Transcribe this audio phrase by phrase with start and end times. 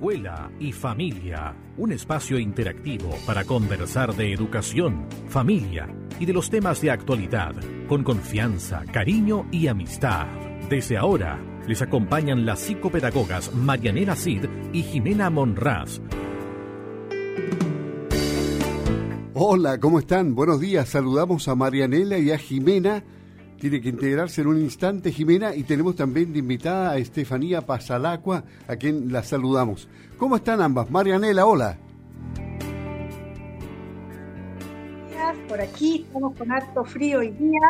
[0.00, 6.80] Escuela y familia, un espacio interactivo para conversar de educación, familia y de los temas
[6.80, 7.54] de actualidad,
[7.86, 10.26] con confianza, cariño y amistad.
[10.70, 16.00] Desde ahora, les acompañan las psicopedagogas Marianela Cid y Jimena Monraz.
[19.34, 20.34] Hola, ¿cómo están?
[20.34, 20.88] Buenos días.
[20.88, 23.04] Saludamos a Marianela y a Jimena
[23.60, 28.42] tiene que integrarse en un instante Jimena y tenemos también de invitada a Estefanía Pasalacua,
[28.66, 29.86] a quien la saludamos.
[30.16, 30.90] ¿Cómo están ambas?
[30.90, 31.78] Marianela, hola.
[35.46, 37.60] Por aquí estamos con harto frío hoy día,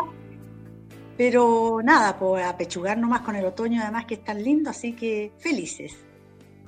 [1.16, 5.32] pero nada, pues apechugar nomás con el otoño además que es tan lindo, así que
[5.38, 5.96] felices.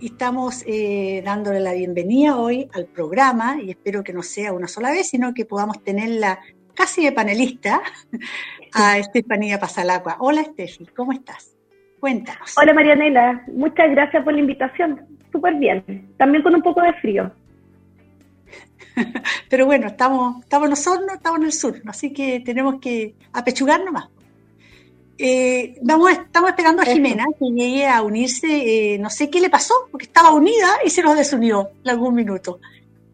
[0.01, 4.91] Estamos eh, dándole la bienvenida hoy al programa y espero que no sea una sola
[4.91, 6.41] vez, sino que podamos tenerla
[6.75, 7.83] casi de panelista
[8.73, 10.17] a Estefanía Pasalacua.
[10.21, 11.57] Hola Estefi, ¿cómo estás?
[12.01, 12.57] Cuéntanos.
[12.57, 15.07] Hola Marianela, muchas gracias por la invitación.
[15.31, 17.33] Súper bien, también con un poco de frío.
[19.49, 23.15] Pero bueno, estamos, estamos en los hornos, estamos en el sur, así que tenemos que
[23.33, 24.09] apechugar nomás.
[25.19, 29.51] Eh, vamos, estamos esperando a Jimena que llegue a unirse, eh, no sé qué le
[29.51, 32.59] pasó, porque estaba unida y se nos desunió en algún minuto.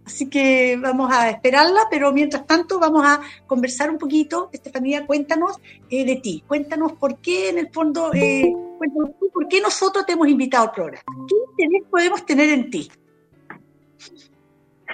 [0.09, 4.49] Así que vamos a esperarla, pero mientras tanto vamos a conversar un poquito.
[4.51, 6.43] Estefanía, cuéntanos eh, de ti.
[6.47, 10.71] Cuéntanos por qué, en el fondo, eh, cuéntanos por qué nosotros te hemos invitado al
[10.71, 11.03] programa.
[11.29, 12.89] ¿Qué interés podemos tener en ti?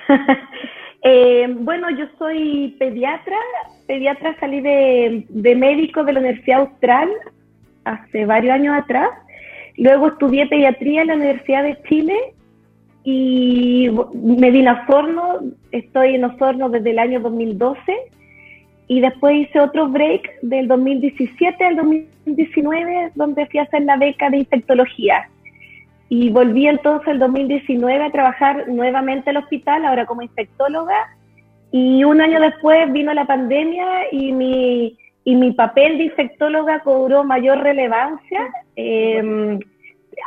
[1.04, 3.36] eh, bueno, yo soy pediatra.
[3.86, 7.08] Pediatra salí de médico de la Universidad Austral
[7.84, 9.10] hace varios años atrás.
[9.76, 12.34] Luego estudié pediatría en la Universidad de Chile
[13.04, 17.78] y Medina Osorno, estoy en Osorno desde el año 2012
[18.88, 24.30] y después hice otro break del 2017 al 2019 donde fui a hacer la beca
[24.30, 25.28] de infectología
[26.08, 30.96] y volví entonces el 2019 a trabajar nuevamente al hospital, ahora como infectóloga
[31.72, 37.24] y un año después vino la pandemia y mi, y mi papel de infectóloga cobró
[37.24, 38.48] mayor relevancia.
[38.76, 39.58] Eh,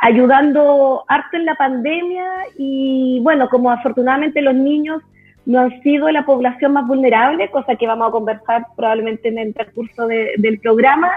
[0.02, 2.24] ayudando harto en la pandemia
[2.56, 5.02] y bueno, como afortunadamente los niños
[5.46, 9.54] no han sido la población más vulnerable, cosa que vamos a conversar probablemente en el
[9.54, 11.10] transcurso del programa,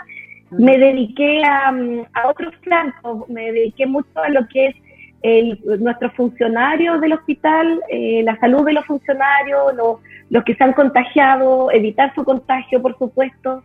[0.52, 1.74] me dediqué a,
[2.28, 4.76] otros flancos, me dediqué mucho a lo que es
[5.22, 9.98] el, nuestros funcionarios del hospital, eh, la salud de los funcionarios, los,
[10.30, 13.64] los que se han contagiado, evitar su contagio, por supuesto.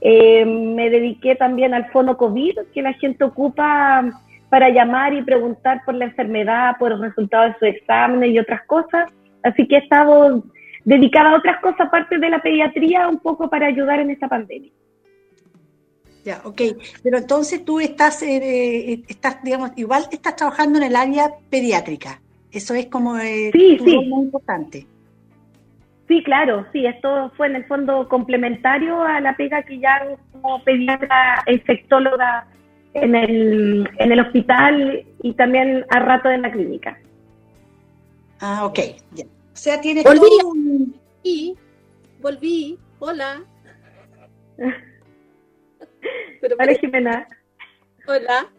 [0.00, 4.04] Eh, me dediqué también al fono COVID, que la gente ocupa
[4.48, 8.62] para llamar y preguntar por la enfermedad, por el resultado de su examen y otras
[8.66, 9.12] cosas.
[9.42, 10.44] Así que he estado
[10.84, 14.70] dedicada a otras cosas aparte de la pediatría un poco para ayudar en esta pandemia.
[16.24, 16.60] Ya, ok.
[17.02, 22.20] Pero entonces tú estás, eh, estás, digamos, igual estás trabajando en el área pediátrica.
[22.50, 23.96] Eso es como eh, sí, sí.
[24.08, 24.86] muy importante.
[26.08, 30.62] Sí, claro, sí, esto fue en el fondo complementario a la pega que ya como
[30.62, 32.46] pediatra infectóloga
[33.02, 36.98] en el, en el hospital y también a rato en la clínica.
[38.40, 38.78] Ah, ok.
[39.12, 39.24] Ya.
[39.24, 41.54] O sea, tienes volví, y
[42.20, 43.42] volví, hola.
[44.58, 44.74] hola
[46.80, 47.26] Jimena.
[48.06, 48.50] Hola.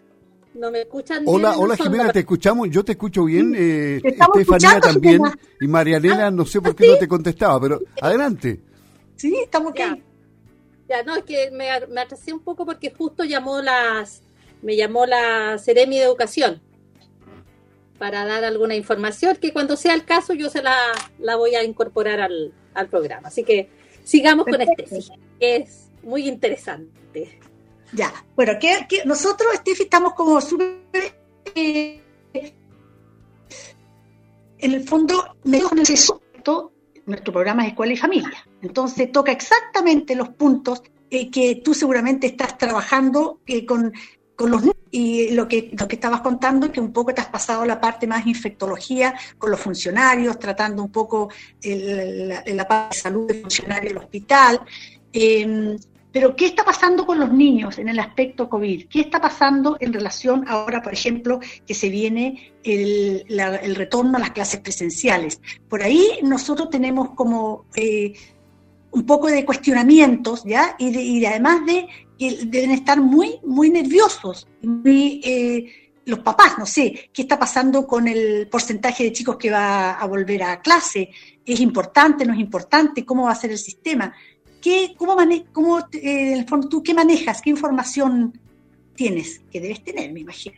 [0.54, 1.62] ¿No me escuchan Hola, bien?
[1.62, 5.36] hola no Jimena, te escuchamos, yo te escucho bien, eh, Estefanía también, Jimena.
[5.62, 8.60] y Marianela, Ah, no sé por ¿ah, qué no te contestaba, pero adelante.
[9.16, 9.78] Sí, estamos ok.
[9.78, 9.98] Ya.
[10.90, 14.24] Ya, no, es que me, me atrasé un poco porque justo llamó las,
[14.62, 16.62] me llamó la Seremi de Educación
[17.98, 20.76] para dar alguna información que cuando sea el caso yo se la,
[21.20, 23.30] la voy a incorporar al, al programa.
[23.30, 23.70] Así que
[24.04, 24.84] sigamos Perfecto.
[24.84, 27.40] con este, que es muy interesante.
[27.94, 30.78] Ya, bueno, que, que nosotros, Steffi, estamos como súper...
[31.56, 32.02] eh,
[34.60, 36.72] en el fondo, el esto,
[37.06, 38.48] nuestro programa es Escuela y Familia.
[38.62, 43.94] Entonces toca exactamente los puntos eh, que tú seguramente estás trabajando eh, con,
[44.38, 44.62] con los.
[44.92, 48.08] Y lo que, lo que estabas contando, que un poco te has pasado la parte
[48.08, 51.30] más infectología con los funcionarios, tratando un poco
[51.62, 54.62] la, parte de salud del funcionario del hospital.
[55.12, 55.76] Eh,
[56.10, 58.88] pero, ¿qué está pasando con los niños en el aspecto COVID?
[58.88, 64.22] ¿Qué está pasando en relación ahora, por ejemplo, que se viene el, el retorno a
[64.22, 65.42] las clases presenciales?
[65.70, 68.14] Por ahí nosotros tenemos como eh,
[68.92, 70.76] un poco de cuestionamientos, ¿ya?
[70.80, 76.66] Y, de- de- además de deben estar muy, muy nerviosos, muy, eh, los papás, no
[76.66, 81.10] sé, ¿qué está pasando con el porcentaje de chicos que va a volver a clase?
[81.46, 83.06] ¿Es importante, no es importante?
[83.06, 84.14] ¿Cómo va a ser el sistema?
[84.62, 87.42] ¿Qué, cómo mane cómo, eh, tú qué manejas?
[87.42, 88.40] ¿Qué información
[88.96, 89.42] tienes?
[89.52, 90.56] Que debes tener, me imagino.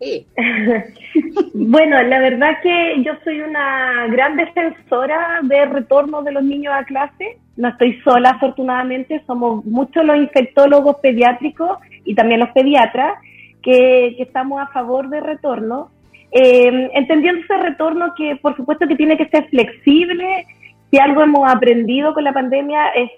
[1.54, 6.84] bueno, la verdad que yo soy una gran defensora de retorno de los niños a
[6.84, 7.38] clase.
[7.56, 9.22] No estoy sola, afortunadamente.
[9.26, 13.18] Somos muchos los infectólogos pediátricos y también los pediatras
[13.62, 15.90] que, estamos a favor de retorno.
[16.32, 20.46] Eh, entendiendo ese retorno que por supuesto que tiene que ser flexible.
[20.90, 23.10] Si algo hemos aprendido con la pandemia es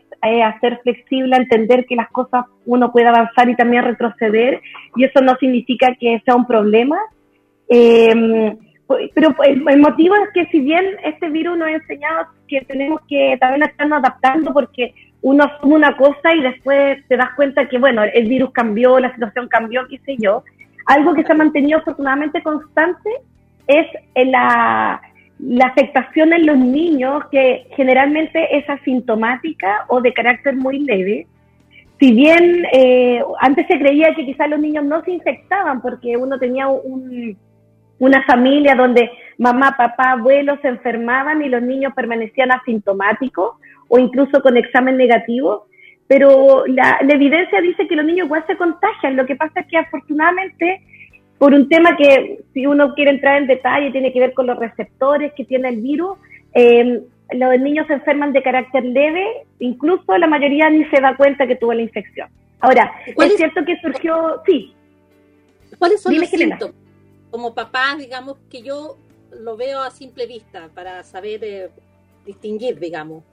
[0.45, 4.61] hacer flexible, entender que las cosas uno puede avanzar y también retroceder,
[4.95, 6.99] y eso no significa que sea un problema.
[7.69, 8.55] Eh,
[9.15, 13.37] pero el, motivo es que si bien este virus nos ha enseñado que tenemos que
[13.41, 18.03] también estarnos adaptando porque uno asume una cosa y después te das cuenta que, bueno,
[18.03, 20.43] el virus cambió, la situación cambió, qué sé yo.
[20.87, 23.11] Algo que se ha mantenido afortunadamente constante
[23.67, 25.01] es la,
[25.43, 31.27] la afectación en los niños, que generalmente es asintomática o de carácter muy leve.
[31.99, 36.39] Si bien eh, antes se creía que quizás los niños no se infectaban porque uno
[36.39, 43.57] tenía una familia donde mamá, papá, abuelos se enfermaban y los niños permanecían asintomáticos
[43.89, 45.67] o incluso con examen negativo,
[46.07, 49.17] pero la, la evidencia dice que los niños igual se contagian.
[49.17, 50.83] Lo que pasa es que afortunadamente
[51.39, 54.59] por un tema que si uno quiere entrar en detalle tiene que ver con los
[54.59, 56.19] receptores que tiene el virus.
[56.55, 57.03] Eh,
[57.33, 61.57] los niños se enferman de carácter leve, incluso la mayoría ni se da cuenta que
[61.57, 62.29] tuvo la infección.
[62.61, 64.75] Ahora, es, cierto que surgió, sí.
[65.79, 66.75] ¿Cuáles son los síntomas?
[67.31, 68.97] Como papá, digamos, que yo
[69.41, 71.71] lo veo a simple vista para saber eh,
[72.27, 73.25] distinguir, digamos.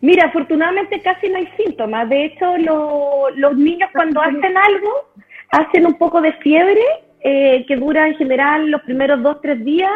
[0.00, 2.08] Mira, afortunadamente casi no hay síntomas.
[2.08, 5.08] De hecho, los niños cuando hacen algo,
[5.50, 6.84] hacen un poco de fiebre
[7.28, 9.90] eh, que dura en general los primeros dos, tres días.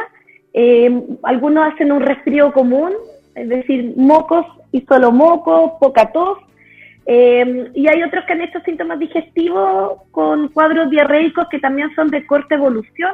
[0.53, 0.91] Eh,
[1.23, 2.91] algunos hacen un resfrío común,
[3.37, 6.39] es decir, mocos y solo mocos, poca tos.
[7.07, 12.09] Eh, y hay otros que han hecho síntomas digestivos con cuadros diarreicos que también son
[12.09, 13.13] de corta evolución.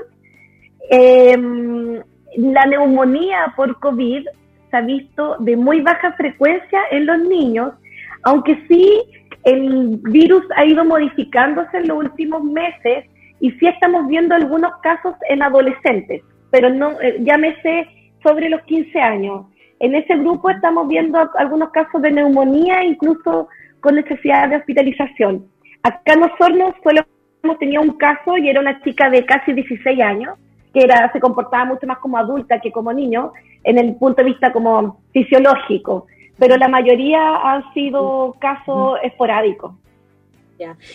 [2.38, 4.24] la neumonía por COVID
[4.70, 7.74] se ha visto de muy baja frecuencia en los niños,
[8.22, 9.02] aunque sí
[9.44, 13.04] el virus ha ido modificándose en los últimos meses
[13.40, 17.88] y sí estamos viendo algunos casos en adolescentes, pero no, eh, llámese
[18.22, 19.46] sobre los 15 años.
[19.78, 23.48] En ese grupo estamos viendo algunos casos de neumonía, incluso
[23.80, 25.46] con necesidad de hospitalización.
[25.82, 27.02] Acá en Osorno solo
[27.42, 30.38] hemos tenido un caso y era una chica de casi 16 años,
[30.72, 33.32] que era, se comportaba mucho más como adulta que como niño,
[33.64, 36.06] en el punto de vista como fisiológico,
[36.38, 39.72] pero la mayoría han sido casos esporádicos.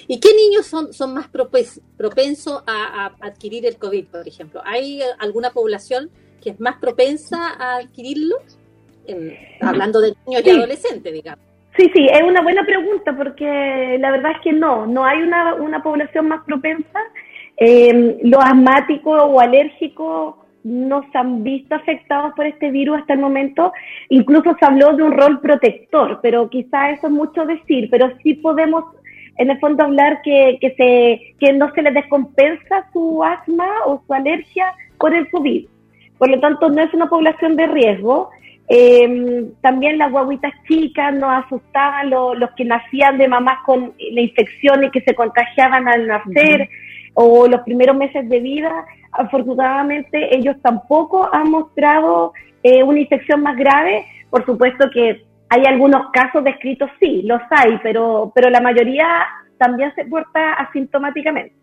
[0.08, 4.62] ¿Y qué niños son, son más propensos a, adquirir el COVID, por ejemplo?
[4.66, 6.10] ¿Hay alguna población
[6.42, 8.38] que es más propensa a adquirirlo?
[9.60, 11.44] hablando de niños y adolescentes, digamos.
[11.76, 15.56] Sí, sí, es una buena pregunta porque la verdad es que no, no hay una,
[15.56, 17.00] una población más propensa.
[17.58, 23.20] Eh, los asmáticos o alérgicos no se han visto afectados por este virus hasta el
[23.20, 23.72] momento.
[24.10, 28.36] Incluso se habló de un rol protector, pero quizá eso es mucho decir, pero sí
[28.36, 28.96] podemos
[29.38, 34.04] en el fondo hablar que, que, se, que no se le descompensa su asma o
[34.06, 35.68] su alergia por el COVID.
[36.18, 38.30] Por lo tanto, no es una población de riesgo.
[38.68, 44.84] Em, también las guaguitas chicas nos asustaban los que nacían de mamás con la infección
[44.84, 46.70] y que se contagiaban al nacer
[47.16, 48.86] o los primeros meses de vida.
[49.12, 52.34] Afortunadamente, ellos tampoco han mostrado
[52.64, 54.06] eh, una infección más grave.
[54.30, 59.06] Por supuesto que hay algunos casos descritos, sí, los hay, pero, pero la mayoría
[59.58, 61.54] también se porta asintomáticamente.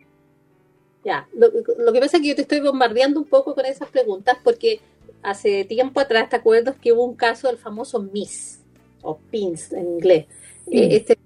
[1.02, 1.50] Ya, lo,
[1.90, 4.80] que pasa es que yo te estoy bombardeando un poco con esas preguntas porque
[5.23, 8.62] hace tiempo atrás, ¿te acuerdas que hubo un caso del famoso MIS
[9.00, 10.26] o PINS en inglés?
[10.71, 11.16] Eh, este,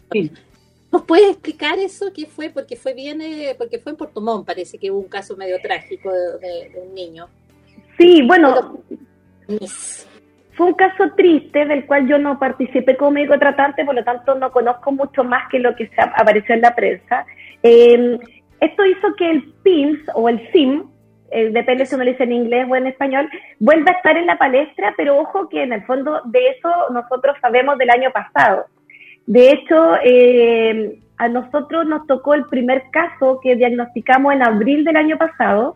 [0.92, 2.12] ¿Nos puedes explicar eso?
[2.14, 2.50] ¿Qué fue?
[2.50, 6.12] Porque fue bien, eh, porque fue en Portomón, parece que hubo un caso medio trágico
[6.12, 7.26] de, un niño.
[7.99, 8.78] Sí, bueno.
[9.49, 10.07] MIS.
[10.62, 14.37] Fue un caso triste del cual yo no participé como médico tratante, por lo tanto
[14.37, 17.26] no conozco mucho más que lo que se apareció en la prensa.
[17.64, 18.16] Em,
[18.61, 20.85] esto hizo que el PIMS o el SIM,
[21.33, 23.28] eh, depende si uno lo dice en inglés o en español,
[23.59, 27.37] vuelva a estar en la palestra, pero ojo que en el fondo de eso nosotros
[27.40, 28.66] sabemos del año pasado.
[29.26, 34.97] De hecho, em, a nosotros nos tocó el primer caso que diagnosticamos en abril del
[34.97, 35.75] año pasado,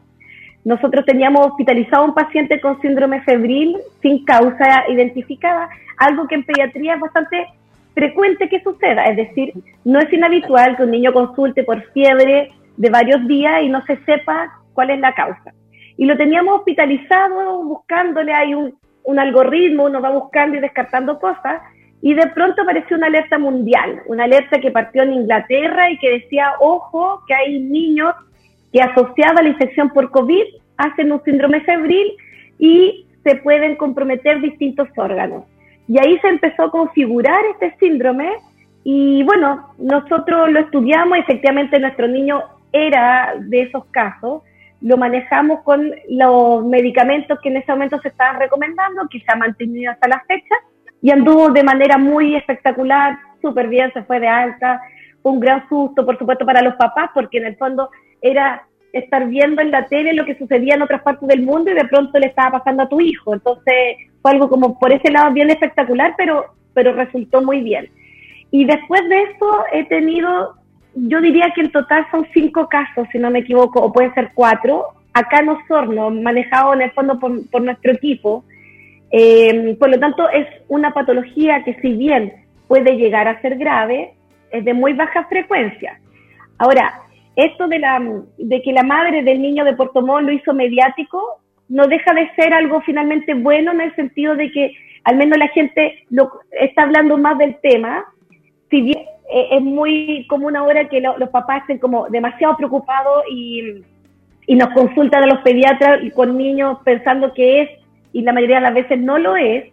[0.67, 6.43] nosotros teníamos hospitalizado a un paciente con síndrome febril sin causa identificada, algo que en
[6.43, 7.47] pediatría es bastante
[7.95, 9.53] frecuente que suceda, es decir,
[9.85, 13.97] no es inhabitual que un niño consulte por fiebre de varios días y no se
[13.99, 15.55] sepa cuál es la causa.
[15.97, 21.63] Y lo teníamos hospitalizado buscándole, hay un, un algoritmo, uno va buscando y descartando cosas,
[22.03, 26.11] y de pronto apareció una alerta mundial, una alerta que partió en Inglaterra y que
[26.11, 28.17] decía, ojo, que hay niños
[28.73, 30.45] que asociada a la infección por COVID
[30.77, 32.13] hacen un síndrome febril
[32.59, 35.45] y se pueden comprometer distintos órganos.
[35.89, 38.33] Y ahí se empezó a configurar este síndrome
[38.85, 42.43] y bueno, nosotros lo estudiamos, efectivamente nuestro niño
[42.73, 44.43] era de esos casos,
[44.81, 49.37] lo manejamos con los medicamentos que en ese momento se estaban recomendando, que se ha
[49.37, 50.55] mantenido hasta la fecha,
[51.03, 54.81] y anduvo de manera muy espectacular, súper bien, se fue de alta,
[55.23, 59.61] un gran susto, por supuesto, para los papás, porque en el fondo era estar viendo
[59.61, 62.29] en la tele lo que sucedía en otras partes del mundo y de pronto le
[62.29, 63.35] estaba pasando a tu hijo.
[63.35, 67.91] Entonces fue algo como por ese lado bien espectacular, pero, pero resultó muy bien.
[68.51, 70.55] Y después de eso he tenido,
[70.95, 74.31] yo diría que en total son cinco casos, si no me equivoco, o pueden ser
[74.35, 78.45] cuatro, acá en Osorno, manejado en el fondo por, por nuestro equipo.
[79.11, 82.33] Eh, por lo tanto, es una patología que si bien
[82.69, 84.15] puede llegar a ser grave,
[84.51, 85.99] es de muy baja frecuencia.
[86.59, 87.03] Ahora,
[87.37, 88.03] esto de, la,
[88.39, 92.31] de que la madre del niño de Puerto Montt lo hizo mediático, no deja de
[92.35, 94.73] ser algo finalmente bueno en el sentido de que
[95.05, 98.05] al menos la gente lo, está hablando más del tema,
[98.71, 98.99] si bien
[99.33, 103.83] eh, es muy común ahora que los papás estén como demasiado preocupados y,
[104.47, 107.71] y nos consultan a los pediatras con niños pensando que es
[108.13, 109.67] y la mayoría de las veces no lo es.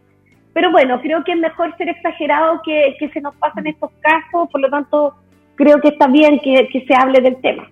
[0.54, 4.50] Pero bueno, creo que es mejor ser exagerado que, que se nos pasen estos casos,
[4.52, 5.16] por lo tanto
[5.56, 7.70] creo que está bien que, que se hable del tema.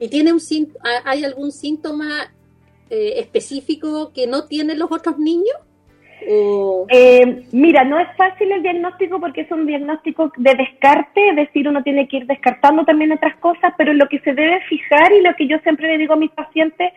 [0.00, 0.40] ¿Y tiene un
[1.04, 2.32] hay algún síntoma
[2.90, 5.56] eh, específico que no tienen los otros niños?
[6.90, 11.68] Eh, mira, no es fácil el diagnóstico porque es un diagnóstico de descarte, es decir,
[11.68, 15.22] uno tiene que ir descartando también otras cosas, pero lo que se debe fijar y
[15.22, 16.92] lo que yo siempre le digo a mis pacientes,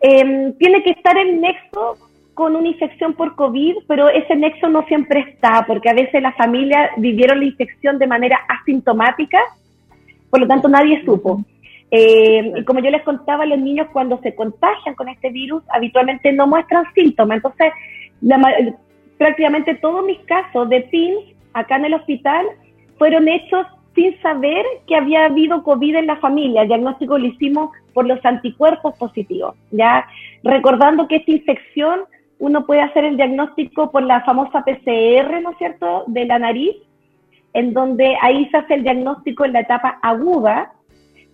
[0.00, 1.96] eh, tiene que estar el nexo
[2.40, 6.34] con una infección por COVID, pero ese nexo no siempre está, porque a veces las
[6.36, 9.38] familias vivieron la infección de manera asintomática,
[10.30, 11.44] por lo tanto nadie supo.
[11.90, 16.32] Eh, y como yo les contaba, los niños cuando se contagian con este virus habitualmente
[16.32, 17.74] no muestran síntomas, entonces
[19.18, 21.20] prácticamente todos mis casos de PINS
[21.52, 22.46] acá en el hospital
[22.96, 26.62] fueron hechos sin saber que había habido COVID en la familia.
[26.62, 30.06] El diagnóstico lo hicimos por los anticuerpos positivos, ya
[30.42, 32.00] recordando que esta infección
[32.40, 36.74] uno puede hacer el diagnóstico por la famosa PCR, ¿no es cierto?, de la nariz,
[37.52, 40.72] en donde ahí se hace el diagnóstico en la etapa aguda,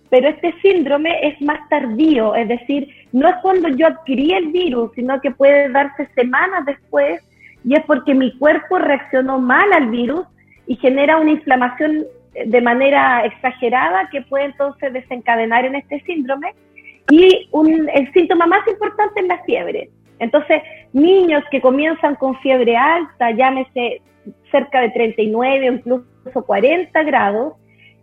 [0.09, 4.91] pero este síndrome es más tardío, es decir, no es cuando yo adquirí el virus,
[4.95, 7.21] sino que puede darse semanas después
[7.63, 10.25] y es porque mi cuerpo reaccionó mal al virus
[10.65, 12.05] y genera una inflamación
[12.45, 16.53] de manera exagerada que puede entonces desencadenar en este síndrome.
[17.09, 19.89] Y un, el síntoma más importante es la fiebre.
[20.19, 20.61] Entonces,
[20.93, 24.01] niños que comienzan con fiebre alta, llámese
[24.51, 27.53] cerca de 39 o incluso 40 grados,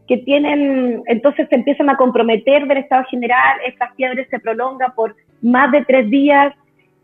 [0.06, 5.16] que tienen, entonces se empiezan a comprometer del estado general, esta fiebre se prolonga por
[5.40, 6.54] más de tres días,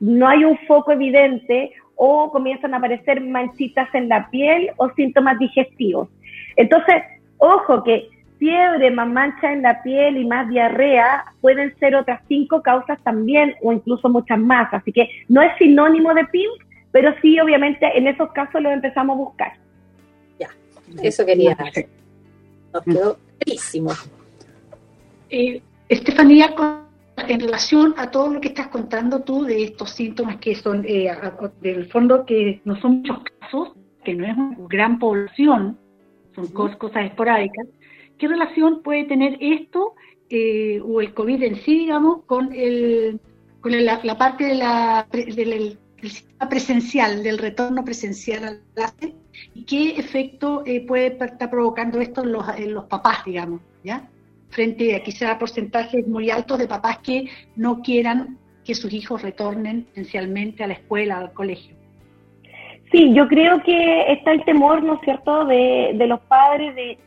[0.00, 5.38] no hay un foco evidente o comienzan a aparecer manchitas en la piel o síntomas
[5.38, 6.08] digestivos.
[6.56, 7.02] Entonces,
[7.38, 8.08] ojo que
[8.40, 13.54] fiebre, más mancha en la piel y más diarrea pueden ser otras cinco causas también
[13.62, 14.72] o incluso muchas más.
[14.72, 16.48] Así que no es sinónimo de PIN,
[16.90, 19.52] pero sí, obviamente, en esos casos lo empezamos a buscar.
[20.40, 20.48] Ya,
[21.02, 21.86] eso quería hacer.
[22.72, 23.92] Nos quedó clarísimo.
[25.28, 26.54] Eh, Estefanía,
[27.28, 31.10] en relación a todo lo que estás contando tú de estos síntomas que son, eh,
[31.60, 35.78] del fondo, que no son muchos casos, que no es una gran población,
[36.34, 37.66] son cosas esporádicas,
[38.20, 39.94] ¿qué relación puede tener esto
[40.28, 43.18] eh, o el COVID en sí, digamos, con, el,
[43.60, 49.14] con la, parte de la, del, sistema presencial, del retorno presencial a clase?
[49.54, 54.08] ¿Y qué efecto eh, puede estar provocando esto en los, en los papás, digamos, ya?
[54.50, 59.86] Frente a quizá porcentajes muy altos de papás que no quieran que sus hijos retornen
[59.92, 61.74] esencialmente a la escuela, al colegio.
[62.92, 66.98] Sí, yo creo que está el temor, ¿no es cierto?, de, de los padres de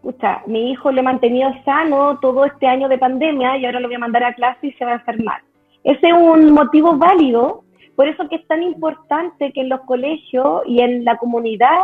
[0.00, 3.88] escucha, mi hijo lo he mantenido sano todo este año de pandemia y ahora lo
[3.88, 5.40] voy a mandar a clase y se va a hacer mal.
[5.84, 7.64] Ese es un motivo válido,
[7.96, 11.80] por eso que es tan importante que en los colegios y en la comunidad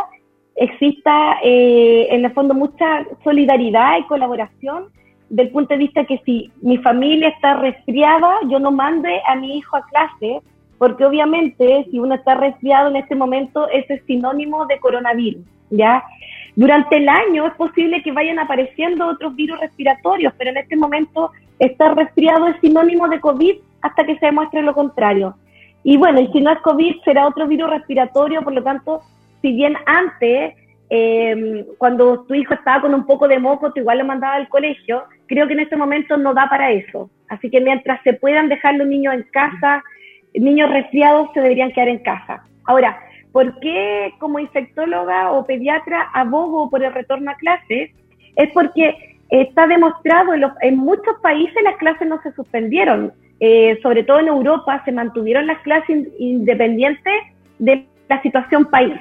[0.55, 4.85] exista eh, en el fondo mucha solidaridad y colaboración
[5.29, 9.57] del punto de vista que si mi familia está resfriada, yo no mande a mi
[9.57, 10.41] hijo a clase,
[10.79, 16.03] porque obviamente si uno está resfriado en este momento, ese es sinónimo de coronavirus, ¿ya?
[16.57, 21.31] Durante el año es posible que vayan apareciendo otros virus respiratorios, pero en este momento
[21.59, 25.35] estar resfriado es sinónimo de COVID hasta que se demuestre lo contrario.
[25.83, 29.03] Y bueno, y si no es COVID, será otro virus respiratorio, por lo tanto,
[29.43, 30.55] si bien antes,
[30.89, 34.49] em, cuando tu hijo estaba con un poco de moco, tú igual lo mandaba al
[34.49, 37.11] colegio, creo que en este momento no da para eso.
[37.29, 39.83] Así que mientras se puedan dejar los niños en casa,
[40.33, 42.43] niños resfriados se deberían quedar en casa.
[42.65, 42.97] Ahora,
[43.37, 47.91] ¿por qué como infectóloga o pediatra abogo por el retorno a clases?
[48.35, 53.13] Es porque está demostrado en, en muchos países las clases no se suspendieron.
[53.39, 57.13] Eh, sobre todo en Europa se mantuvieron las clases independientes
[57.59, 58.99] de la situación país.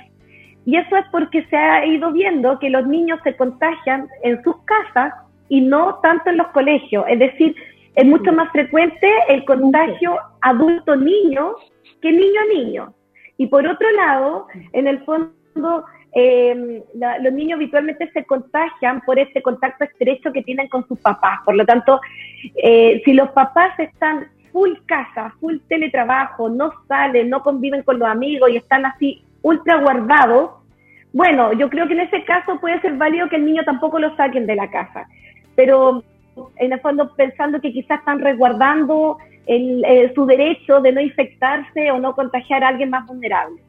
[0.66, 4.56] Y eso es porque se ha ido viendo que los niños se contagian en sus
[4.66, 5.14] casas
[5.48, 7.06] y no tanto en los colegios.
[7.08, 7.56] Es decir,
[7.94, 11.54] es mucho más frecuente el contagio adulto-niño
[12.02, 12.92] que niño-niño.
[13.38, 16.82] Y por otro lado, en el fondo, eh,
[17.20, 21.40] los niños habitualmente se contagian por este contacto estrecho que tienen con sus papás.
[21.44, 22.00] Por lo tanto,
[22.56, 28.08] eh, si los papás están full casa, full teletrabajo, no salen, no conviven con los
[28.08, 30.52] amigos y están así ultra guardados,
[31.12, 34.14] bueno, yo creo que en ese caso puede ser válido que el niño tampoco lo
[34.16, 35.06] saquen de la casa.
[35.54, 36.02] Pero
[36.56, 41.98] en el fondo pensando que quizás están resguardando eh, su derecho de no infectarse o
[41.98, 43.60] no contagiar a alguien más vulnerable.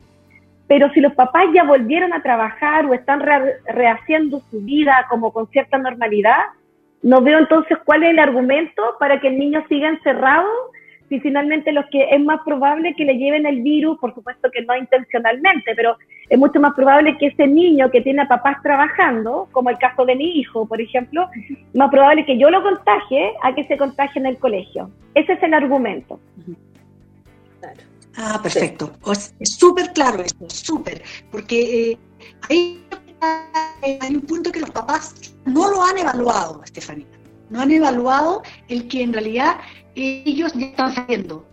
[0.67, 3.21] Pero si los papás ya volvieron a trabajar o están
[3.65, 6.41] rehaciendo su vida como con cierta normalidad,
[7.01, 10.49] no veo entonces cuál es el argumento para que el niño siga encerrado
[11.09, 14.63] si finalmente los que es más probable que le lleven el virus, por supuesto que
[14.63, 15.97] no intencionalmente, pero
[16.29, 20.05] es mucho más probable que ese niño que tiene a papás trabajando, como el caso
[20.05, 21.29] de mi hijo, por ejemplo,
[21.73, 24.89] más probable que yo lo contagie a que se contagie en el colegio.
[25.13, 26.19] Ese es el argumento.
[28.17, 28.91] Ah, perfecto.
[29.39, 31.97] Es súper claro esto, súper, porque eh,
[32.49, 37.05] hay un punto que los papás no lo han evaluado, Estefanía.
[37.49, 39.57] No han evaluado el que en realidad
[39.95, 41.45] ellos ya están saliendo.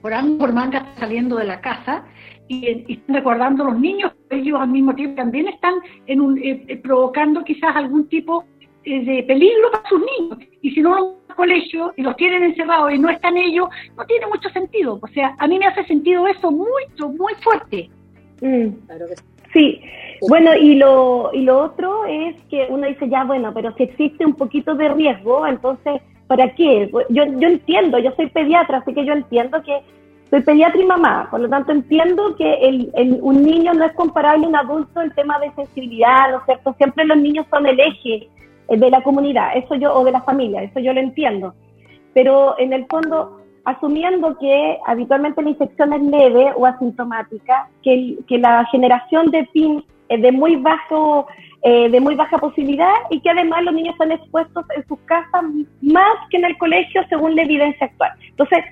[0.00, 2.04] Por algo por manga saliendo de la casa
[2.50, 5.74] y, están recordando a los niños, ellos al mismo tiempo también están
[6.06, 8.44] en un, eh, eh, provocando quizás algún tipo
[8.84, 10.38] eh, de peligro para sus niños.
[10.60, 14.26] Y si no los colegio y los tienen encerrados y no están ellos, no tiene
[14.26, 14.98] mucho sentido.
[15.00, 17.88] O sea, a mí me hace sentido eso mucho, muy fuerte.
[18.42, 18.74] Mm.
[19.52, 19.80] sí.
[20.28, 24.26] Bueno, y lo, y lo otro es que uno dice, ya, bueno, pero si existe
[24.26, 26.90] un poquito de riesgo, entonces, ¿para qué?
[27.10, 29.80] Yo, yo entiendo, yo soy pediatra, así que yo entiendo que
[30.30, 34.46] soy pediatra y mamá, por lo tanto entiendo que el, un niño no es comparable
[34.46, 36.72] a un adulto en tema de sensibilidad, ¿no es cierto?
[36.78, 38.28] Siempre los niños son el eje
[38.68, 41.54] de la comunidad, eso yo, o de la familia, eso yo lo entiendo.
[42.14, 48.38] Pero en el fondo, asumiendo que habitualmente la infección es leve o asintomática, que, que
[48.38, 51.26] la generación de PIN es de muy bajo
[51.62, 55.44] eh, de muy baja posibilidad y que además los niños están expuestos en sus casas
[55.82, 58.12] más que en el colegio según la evidencia actual.
[58.30, 58.64] Entonces,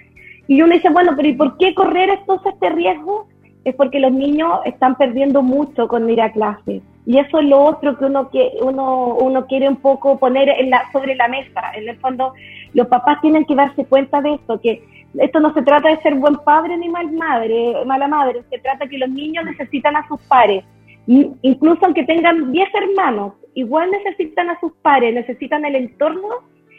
[0.48, 3.28] y uno dice, bueno, pero ¿y por qué correr entonces este riesgo?
[3.64, 6.80] Es porque los niños están perdiendo mucho con ir a clase.
[7.04, 10.70] Y eso es lo otro que uno, que uno, uno quiere un poco poner en
[10.70, 11.72] la, sobre la mesa.
[11.74, 12.32] En el fondo,
[12.72, 14.82] los papás tienen que darse cuenta de esto, que
[15.18, 18.88] esto no se trata de ser buen padre ni mal madre, mala madre, se trata
[18.88, 20.64] que los niños necesitan a sus pares.
[21.06, 26.28] Incluso aunque tengan 10 hermanos, igual necesitan a sus pares, necesitan el entorno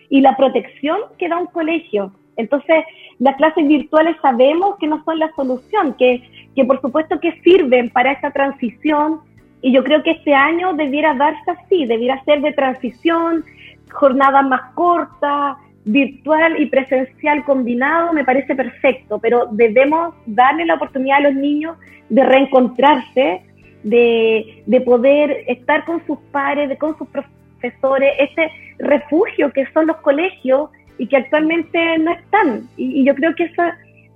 [0.10, 2.14] y la protección que da un colegio.
[2.40, 2.86] Entonces,
[3.20, 6.24] las clases virtuales sabemos que no son la solución, que,
[6.56, 9.20] que por supuesto que sirven para esta transición
[9.62, 13.44] y yo creo que este año debiera darse así, debiera ser de transición,
[13.92, 21.18] jornada más corta, virtual y presencial combinado, me parece perfecto, pero debemos darle la oportunidad
[21.18, 21.78] a los niños
[22.10, 23.42] de reencontrarse,
[23.84, 29.88] de, de poder estar con sus pares, de, con sus profesores, ese refugio que son
[29.88, 32.70] los colegios y que actualmente no están.
[32.78, 33.64] Y, yo creo que eso,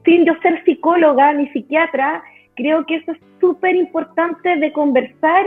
[0.05, 2.21] sin yo ser psicóloga ni psiquiatra,
[2.55, 5.45] creo que eso es súper importante de conversar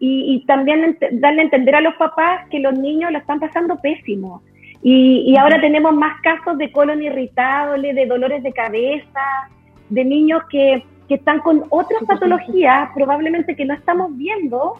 [0.00, 4.42] y, también darle a entender a los papás que los niños lo están pasando pésimo.
[4.82, 9.50] Y, y ahora tenemos más casos de colon irritable, de dolores de cabeza,
[9.90, 14.74] de niños que, que están con otras patologías probablemente que no estamos viendo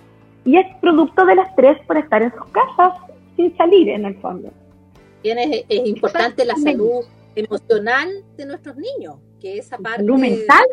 [0.44, 2.92] y es producto del estrés por estar en sus casas
[3.36, 4.50] sin salir en el fondo
[5.22, 7.04] es, es importante la salud
[7.34, 10.04] emocional de nuestros niños, que esa parte...
[10.04, 10.64] Salud mental,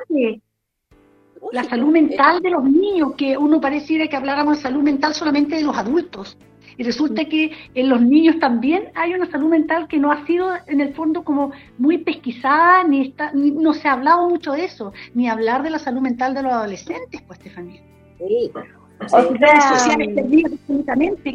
[1.51, 5.55] la salud mental de los niños, que uno pareciera que habláramos de salud mental solamente
[5.55, 6.37] de los adultos.
[6.77, 10.51] Y resulta que en los niños también hay una salud mental que no ha sido
[10.67, 14.91] en el fondo como muy pesquisada, ni, está, no se ha hablado mucho de eso,
[15.13, 17.81] ni hablar de la salud mental de los adolescentes, pues, Estefanía.
[18.17, 18.51] Sí.
[18.99, 19.27] O sea,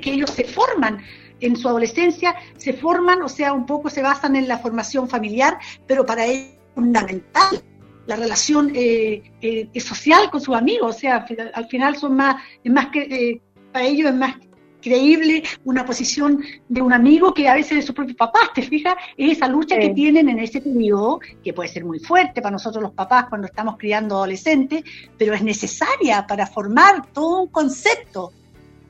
[0.00, 0.98] que ellos se forman
[1.40, 5.58] en su adolescencia se forman, o sea, un poco se basan en la formación familiar,
[5.86, 7.62] pero para ellos es fundamental
[8.06, 11.24] la relación eh, eh, social con sus amigos, o sea,
[11.54, 13.40] al final son más, es más que, eh,
[13.72, 14.36] para ellos es más
[14.80, 18.94] increíble una posición de un amigo que a veces de su propio papá, ¿te fijas?
[19.16, 22.82] Es esa lucha que tienen en ese periodo, que puede ser muy fuerte para nosotros
[22.82, 24.82] los papás cuando estamos criando adolescentes,
[25.18, 28.32] pero es necesaria para formar todo un concepto.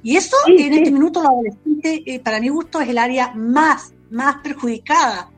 [0.03, 3.93] Y eso en este minuto los adolescentes, eh, para mi gusto, es el área más,
[4.11, 5.31] más perjudicada,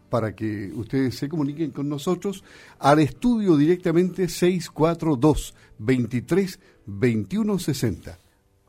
[0.09, 2.43] para que ustedes se comuniquen con nosotros
[2.77, 8.19] al estudio directamente 642 23 21 60.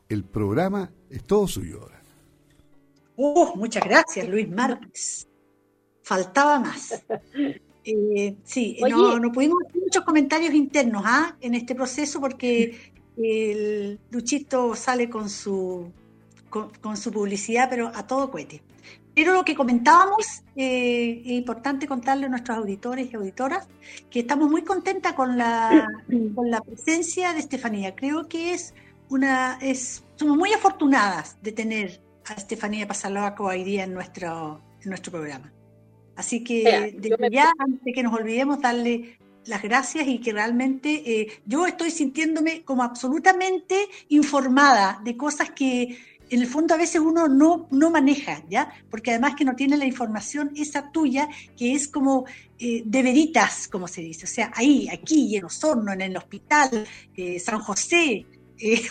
[0.09, 2.01] El programa es todo suyo ahora.
[3.17, 5.27] Oh, muchas gracias, Luis Márquez.
[6.01, 7.03] Faltaba más.
[7.89, 11.37] Eh, sí, no, no, pudimos hacer muchos comentarios internos ¿ah?
[11.39, 15.89] en este proceso porque el Luchito sale con su,
[16.49, 18.61] con, su publicidad, pero a todo cohete.
[19.15, 23.69] Pero lo que comentábamos, eh, es importante contarle a nuestros auditores y auditoras
[24.11, 25.87] que estamos muy contentas con la,
[26.35, 27.95] con la presencia de Estefanía.
[27.95, 28.73] Creo que es
[29.07, 34.89] una, es, somos muy afortunadas de tener a Estefanía Pasaloaco hoy día en nuestro, en
[34.89, 35.53] nuestro programa.
[36.17, 40.89] Así que desde ya, antes de que nos olvidemos, darle las gracias y que realmente
[41.05, 45.97] eh, yo estoy sintiéndome como absolutamente informada de cosas que
[46.29, 48.69] en el fondo a veces uno no, no maneja, ¿ya?
[48.89, 52.25] Porque además que no tiene la información esa tuya, que es como
[52.59, 54.25] eh, de veritas, como se dice.
[54.25, 58.25] O sea, ahí, aquí, en Osorno, en el hospital, eh, San José,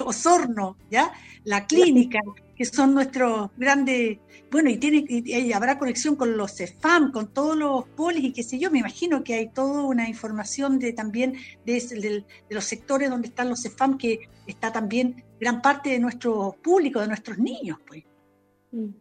[0.01, 1.13] Osorno, ¿ya?
[1.45, 2.21] La clínica,
[2.57, 4.19] que son nuestros grandes,
[4.51, 8.43] bueno, y, tiene, y, habrá conexión con los CEFAM, con todos los polis y qué
[8.43, 13.29] sé yo, me imagino que hay toda una información de también de, los sectores donde
[13.29, 18.05] están los CEFAM, que está también gran parte de nuestro público, de nuestros niños, pues.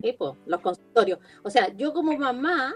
[0.02, 0.16] Sí,
[0.46, 1.20] los consultorios.
[1.44, 2.76] O sea, yo como mamá,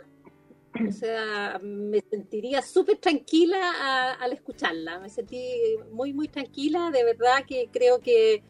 [0.88, 5.54] o sea, me sentiría súper tranquila al escucharla, me sentí
[5.92, 8.44] muy, muy tranquila, de verdad que creo que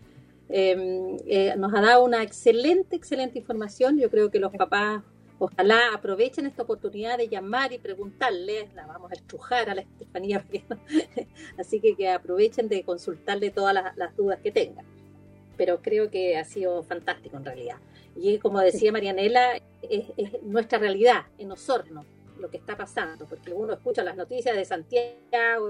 [0.49, 3.99] Em, eh, nos ha dado una excelente, excelente información.
[3.99, 5.03] Yo creo que los papás
[5.37, 10.43] ojalá aprovechen esta oportunidad de llamar y preguntarle, la vamos a estrujar a la Estefanía,
[11.57, 14.85] así que que aprovechen de consultarle todas las, dudas que tengan.
[15.55, 17.77] Pero creo que ha sido fantástico en realidad.
[18.15, 20.07] Y como decía Marianela, es,
[20.41, 22.05] nuestra realidad en Osorno
[22.37, 25.69] lo que está pasando, porque uno escucha las noticias de Santiago,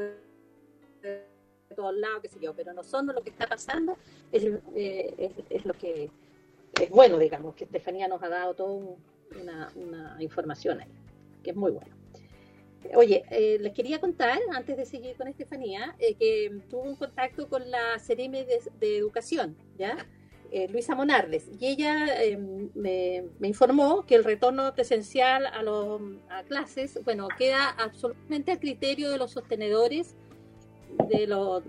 [1.75, 3.97] todos lados, qué sé yo, pero en Osorno lo que está pasando
[4.31, 4.43] es,
[4.75, 6.09] eh, es, lo que
[6.79, 8.95] es bueno, digamos, que Estefanía nos ha dado toda
[9.41, 10.91] una, una información ahí,
[11.43, 11.99] que es muy bueno.
[12.95, 17.47] Oye, eh, les quería contar, antes de seguir con Estefanía, eh, que tuvo un contacto
[17.47, 18.45] con la CEREME
[18.79, 20.07] de, Educación, ¿ya?
[20.51, 22.07] Eh, Luisa Monardes, y ella
[22.73, 29.11] me, informó que el retorno presencial a, los, a clases, bueno, queda absolutamente a criterio
[29.11, 30.15] de los sostenedores
[31.07, 31.63] de las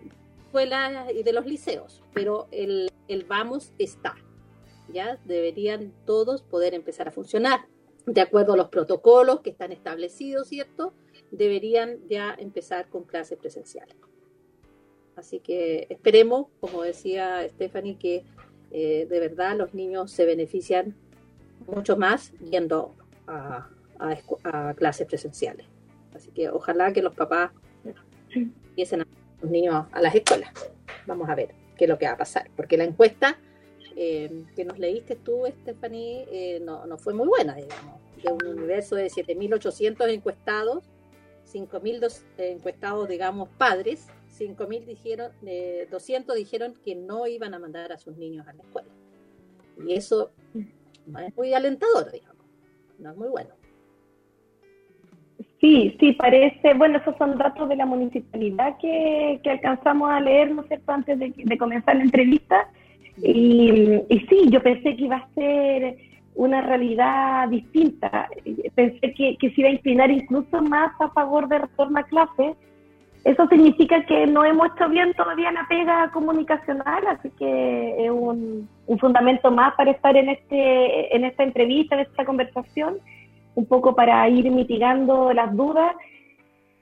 [0.46, 4.16] escuelas y de los liceos, pero el, el vamos está,
[4.92, 5.18] ¿ya?
[5.24, 7.66] Deberían todos poder empezar a funcionar
[8.06, 10.92] de acuerdo a los protocolos que están establecidos, ¿cierto?
[11.30, 13.96] Deberían ya empezar con clases presenciales.
[15.16, 18.24] Así que esperemos, como decía Stephanie, que
[18.70, 20.96] eh, de verdad los niños se benefician
[21.66, 22.94] mucho más yendo
[23.26, 23.68] a,
[24.76, 25.66] clases presenciales.
[26.14, 27.50] Así que ojalá que los papás
[28.30, 29.06] empiecen a
[29.42, 30.50] los niños a las escuelas.
[31.06, 33.38] Vamos a ver qué es lo que va a pasar, porque la encuesta
[33.96, 38.00] eh, que nos leíste tú, Stephanie, eh, no, fue muy buena, digamos.
[38.22, 40.84] De un universo de 7.800 encuestados,
[41.52, 44.06] 5.000 encuestados, digamos, padres,
[44.38, 48.62] 5.000 dijeron, eh, 200 dijeron que no iban a mandar a sus niños a la
[48.62, 48.88] escuela.
[49.86, 50.30] Y eso
[51.06, 52.44] no es muy alentador, digamos.
[52.98, 53.59] No es muy bueno.
[55.60, 60.52] Sí, sí, parece, bueno, esos son datos de la municipalidad que, que alcanzamos a leer,
[60.52, 62.66] ¿no es cierto?, antes de, comenzar la entrevista.
[63.18, 65.98] Y, sí, yo pensé que iba a ser
[66.34, 68.28] una realidad distinta.
[68.74, 72.54] Pensé que, que se iba a inclinar incluso más a favor de retorno a clase.
[73.24, 78.66] Eso significa que no hemos hecho bien todavía la pega comunicacional, así que es un,
[78.86, 82.96] un fundamento más para estar en, este, en esta entrevista, en esta conversación,
[83.60, 85.94] un poco para ir mitigando las dudas.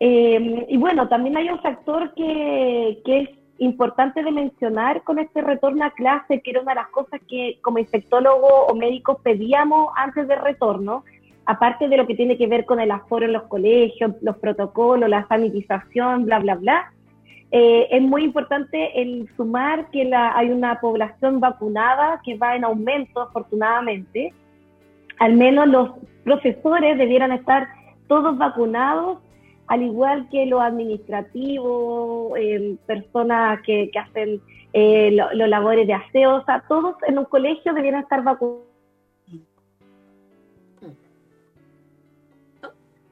[0.01, 5.43] Eh, y bueno, también hay un factor que, que es importante de mencionar con este
[5.43, 9.93] retorno a clase, que era una de las cosas que como infectólogo o médico pedíamos
[9.97, 11.05] antes del retorno,
[11.45, 15.09] aparte de lo que tiene que ver con el aforo en los colegios, los protocolos,
[15.09, 16.93] la sanitización, bla, bla, bla.
[17.51, 23.23] Eh, es muy importante el sumar que hay una población vacunada que va en aumento,
[23.23, 24.33] afortunadamente.
[25.19, 25.91] Al menos los
[26.25, 27.69] profesores debieran estar
[28.07, 29.19] todos vacunados
[29.69, 34.41] al igual que lo administrativo, eh, personas que, hacen
[34.73, 38.23] eh, los labores de aseo, o sea, todos en un colegio debieran estar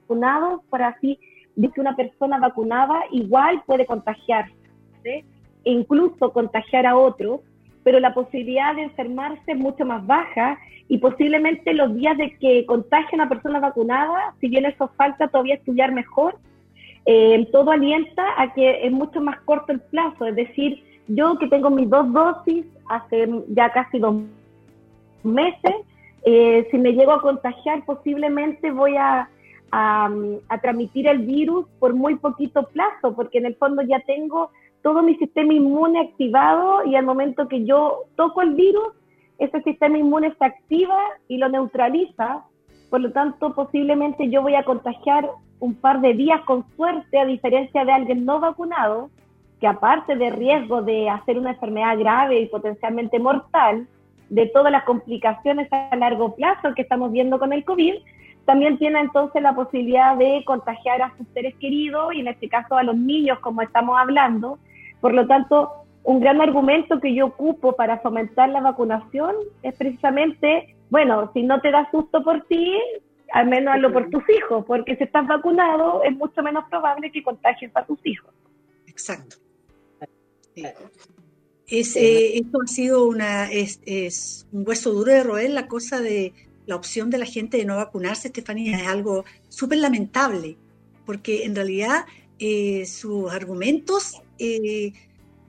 [0.09, 1.19] vacunados para así
[1.57, 4.55] que una persona vacunada igual puede contagiarse
[5.05, 5.25] e
[5.65, 7.41] incluso contagiar a otros,
[7.87, 12.67] pero la posibilidad de enfermarse es mucho más baja y posiblemente los días de que
[12.67, 16.37] contagie a una persona vacunada, si bien eso falta todavía estudiar mejor,
[17.05, 21.47] eh, todo alienta a que es mucho más corto el plazo, es decir, yo que
[21.47, 24.17] tengo mis dos dosis hace ya casi dos
[25.23, 25.77] meses,
[26.25, 29.31] eh, si me llego a contagiar posiblemente voy a,
[29.71, 30.11] a,
[30.49, 34.51] a, transmitir el virus por muy poquito plazo, porque en el fondo ya tengo
[34.87, 38.95] todo mi sistema inmune activado y al momento que yo toco el virus,
[39.37, 40.97] ese sistema inmune se activa
[41.27, 42.45] y lo neutraliza,
[42.89, 47.25] por lo tanto posiblemente yo voy a contagiar un par de días con suerte, a
[47.25, 49.11] diferencia de alguien no vacunado,
[49.59, 53.89] que aparte de riesgo de hacer una enfermedad grave y potencialmente mortal,
[54.29, 57.95] de todas las complicaciones a largo plazo que estamos viendo con el COVID,
[58.45, 62.77] también tiene entonces la posibilidad de contagiar a sus seres queridos y en este caso
[62.77, 64.61] a los niños, como estamos hablando.
[65.01, 70.77] Por lo tanto, un gran argumento que yo ocupo para fomentar la vacunación es precisamente,
[70.89, 72.79] bueno, si no te da susto por ti,
[73.33, 77.23] al menos hazlo por tus hijos, porque si estás vacunado es mucho menos probable que
[77.23, 78.33] contagies a tus hijos.
[78.87, 79.37] Exacto.
[81.67, 86.01] Es, eh, esto ha sido una, es, es, un hueso duro de roer la cosa
[86.01, 86.33] de
[86.67, 90.57] la opción de la gente de no vacunarse, Estefanía, es algo súper lamentable,
[91.05, 92.05] porque en realidad
[92.39, 94.93] eh, sus argumentos eh,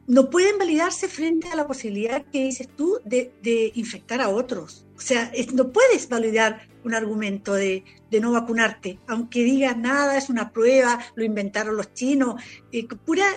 [0.08, 4.86] no pueden validarse frente a la posibilidad que dices tú de, infectar a otros.
[4.95, 7.84] O sea, no puedes validar un argumento de,
[8.21, 13.36] no vacunarte, aunque digas nada, es una prueba, lo inventaron los chinos, eh, puras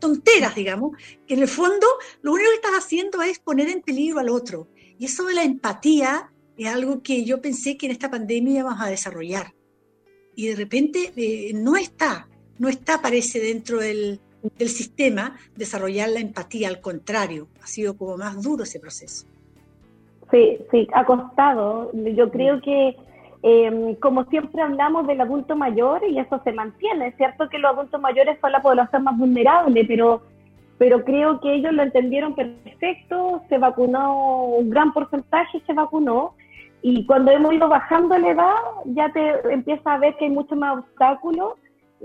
[0.00, 1.86] tonteras, digamos, que en el fondo
[2.20, 4.68] lo único que estás haciendo es poner en peligro al otro.
[4.98, 8.80] Y eso de la empatía es algo que yo pensé que en esta pandemia íbamos
[8.80, 9.54] a desarrollar.
[10.36, 14.20] Y de repente eh, no está, no está, parece, dentro del,
[14.58, 19.26] del sistema desarrollar la empatía, al contrario, ha sido como más duro ese proceso.
[20.30, 21.90] Sí, sí, ha costado.
[21.92, 22.96] Yo creo que,
[23.42, 27.72] em, como siempre hablamos del adulto mayor, y eso se mantiene, es cierto que los
[27.72, 30.22] adultos mayores son la población más vulnerable, pero,
[30.78, 36.34] pero creo que ellos lo entendieron perfecto, se vacunó, un gran porcentaje se vacunó,
[36.86, 38.54] y cuando hemos ido bajando la edad,
[38.84, 41.54] ya te empieza a ver que hay mucho más obstáculos.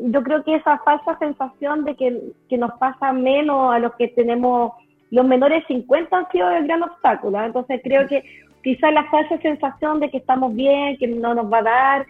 [0.02, 4.08] Yo creo que esa falsa sensación de que, que nos pasa menos a los que
[4.10, 4.74] tenemos
[5.12, 7.42] los menores 50 han sido el gran obstáculo.
[7.42, 7.46] ¿eh?
[7.46, 8.24] Entonces creo que
[8.64, 12.06] quizás la falsa sensación de que estamos bien, que no nos va a dar,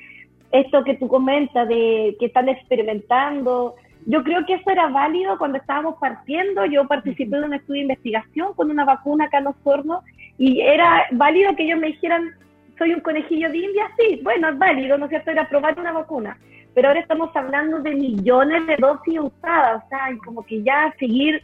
[0.52, 3.76] esto que tú comentas de que están experimentando,
[4.06, 6.66] yo creo que eso era válido cuando estábamos partiendo.
[6.66, 10.02] Yo participé en un estudio de investigación con una vacuna acá en Osorno
[10.38, 12.32] y era válido que ellos me dijeran,
[12.78, 15.32] soy un conejillo de India, sí, bueno, es válido, ¿no es cierto?
[15.32, 16.38] Era probar una vacuna.
[16.74, 20.94] Pero ahora estamos hablando de millones de dosis usadas, o sea, y como que ya
[21.00, 21.42] seguir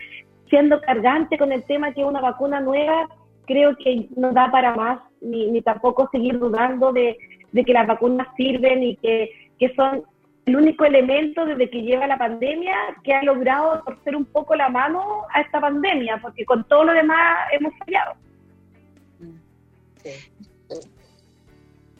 [0.49, 3.09] siendo cargante con el tema que una vacuna nueva,
[3.45, 7.17] creo que no da para más, ni, ni tampoco seguir dudando de,
[7.53, 9.31] que las vacunas sirven y que,
[9.75, 10.03] son
[10.45, 14.69] el único elemento desde que llega la pandemia que ha logrado torcer un poco la
[14.69, 18.13] mano a esta pandemia, porque con todo lo demás hemos fallado.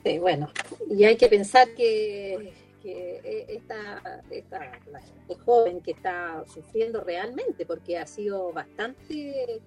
[0.04, 0.48] Sí, bueno,
[0.88, 2.52] y hay que pensar que
[2.86, 4.60] que eh, esta, esta
[4.92, 9.60] la gente joven que está sufriendo realmente, porque ha sido bastante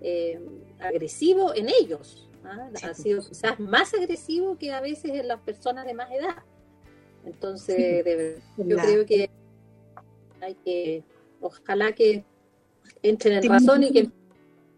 [0.00, 0.40] eh,
[0.80, 2.30] agresivo en ellos.
[2.44, 2.70] ¿ah?
[2.82, 6.42] Ha sido quizás más agresivo que a veces en las personas de más edad.
[7.26, 9.28] Entonces, yo creo que
[10.40, 11.04] hay que,
[11.42, 12.24] ojalá que
[13.02, 14.10] entren en razón y que...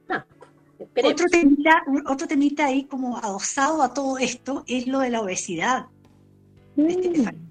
[0.08, 0.26] Ah,
[1.04, 5.86] otro, temita, otro temita ahí como adosado a todo esto es lo de la obesidad.
[6.74, 7.43] Mm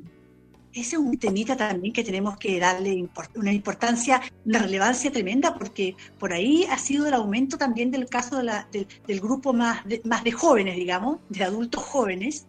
[0.74, 5.96] ese es un temita también que tenemos que darle una importancia, una relevancia tremenda, porque
[6.20, 10.32] por ahí ha sido el aumento también del caso del, grupo más de, más de
[10.32, 12.48] jóvenes, digamos, de adultos jóvenes,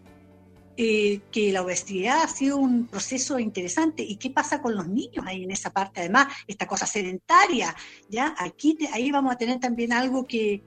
[0.77, 4.03] eh, que la obesidad ha sido un proceso interesante.
[4.03, 6.01] ¿Y qué pasa con los niños ahí en esa parte?
[6.01, 7.77] Además, esta cosa sedentaria,
[8.09, 8.35] ¿ya?
[8.39, 10.63] Aquí, ahí vamos a tener también algo que,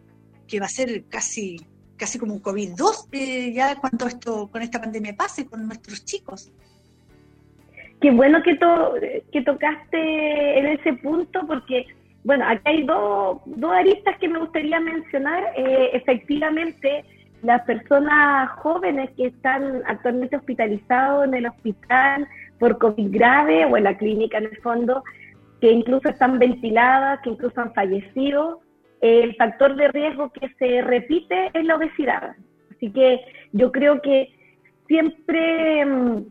[0.61, 1.59] va a ser casi
[1.97, 6.51] casi como un COVID-2 eh, ya cuando esto con esta pandemia pase con nuestros chicos.
[8.01, 8.59] Qué bueno que,
[9.31, 11.87] que tocaste en ese punto porque,
[12.23, 15.43] bueno, aquí hay dos, dos aristas que me gustaría mencionar.
[15.55, 17.03] Eh, efectivamente,
[17.41, 22.27] las personas jóvenes que están actualmente hospitalizados en el hospital
[22.59, 25.03] por COVID grave o en la clínica en el fondo,
[25.59, 28.61] que incluso están ventiladas, que incluso han fallecido,
[29.01, 32.35] el factor de riesgo que se repite es la obesidad.
[32.75, 33.21] Así que
[33.53, 34.33] yo creo que
[34.87, 36.25] siempre mm,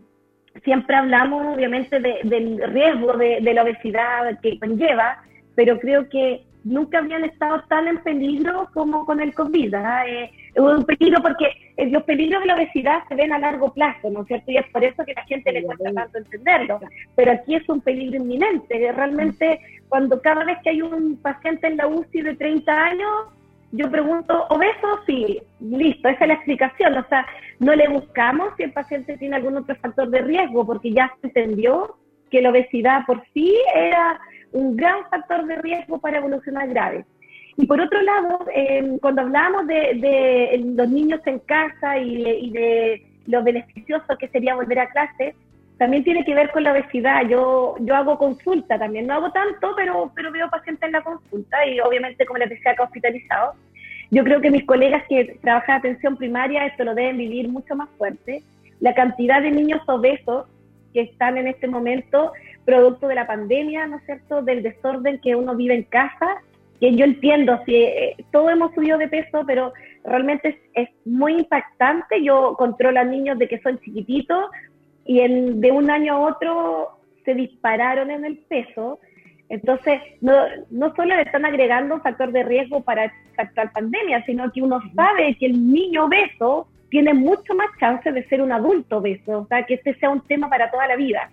[0.64, 5.22] siempre hablamos obviamente del riesgo de, la obesidad que conlleva,
[5.54, 9.74] pero creo que nunca habían estado tan en peligro como con el COVID.
[9.74, 10.04] ¿ah?
[10.06, 14.10] Eh, un peligro porque eh, los peligros de la obesidad se ven a largo plazo,
[14.10, 14.50] ¿no es cierto?
[14.50, 16.80] Y es por eso que la gente le cuesta tanto entenderlo.
[17.14, 18.92] Pero aquí es un peligro inminente.
[18.92, 23.10] Realmente, cuando cada vez que hay un paciente en la UCI de 30 años,
[23.72, 25.00] yo pregunto, ¿obeso?
[25.06, 26.96] Sí, listo, esa es la explicación.
[26.96, 27.26] O sea,
[27.58, 31.28] no le buscamos si el paciente tiene algún otro factor de riesgo, porque ya se
[31.28, 31.96] entendió
[32.30, 34.18] que la obesidad por sí era
[34.52, 37.04] un gran factor de riesgo para evolucionar grave.
[37.56, 38.40] Y por otro lado,
[39.00, 44.80] cuando hablamos de, los niños en casa y y de lo beneficioso que sería volver
[44.80, 45.34] a clase,
[45.78, 47.28] también tiene que ver con la obesidad.
[47.28, 51.66] Yo, yo hago consulta también, no hago tanto, pero, pero veo pacientes en la consulta
[51.66, 53.56] y obviamente, como les decía, acá hospitalizados.
[54.10, 57.74] Yo creo que mis colegas que trabajan en atención primaria esto lo deben vivir mucho
[57.74, 58.42] más fuerte.
[58.80, 60.46] La cantidad de niños obesos
[60.94, 62.32] que están en este momento,
[62.64, 66.42] producto de la pandemia, ¿no es cierto?, del desorden que uno vive en casa,
[66.80, 69.72] que yo entiendo, si eh, todos hemos subido de peso, pero
[70.04, 72.22] realmente es, es, muy impactante.
[72.22, 74.46] Yo controlo a niños de que son chiquititos
[75.06, 78.98] y en, de un año a otro se dispararon en el peso.
[79.48, 80.34] Entonces, no,
[80.70, 84.62] no solo le están agregando un factor de riesgo para esta actual pandemia, sino que
[84.62, 89.40] uno sabe que el niño obeso tiene mucho más chance de ser un adulto obeso,
[89.40, 91.30] o sea, que este sea un tema para toda la vida.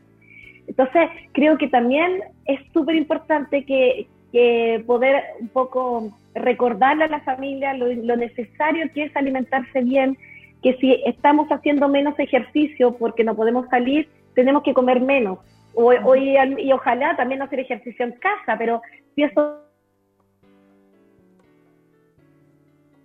[0.67, 7.21] Entonces, creo que también es súper importante que, que, poder un poco recordarle a la
[7.21, 10.17] familia lo, lo necesario que es alimentarse bien,
[10.63, 15.39] que si estamos haciendo menos ejercicio porque no podemos salir, tenemos que comer menos.
[15.75, 18.81] O, y, ojalá también hacer ejercicio en casa, pero
[19.13, 19.59] si eso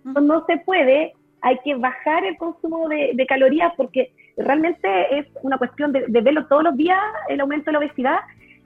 [0.05, 5.93] no se puede, hay que bajar el consumo de, calorías porque realmente es una cuestión
[5.93, 8.19] de, verlo todos los días, el aumento de la obesidad.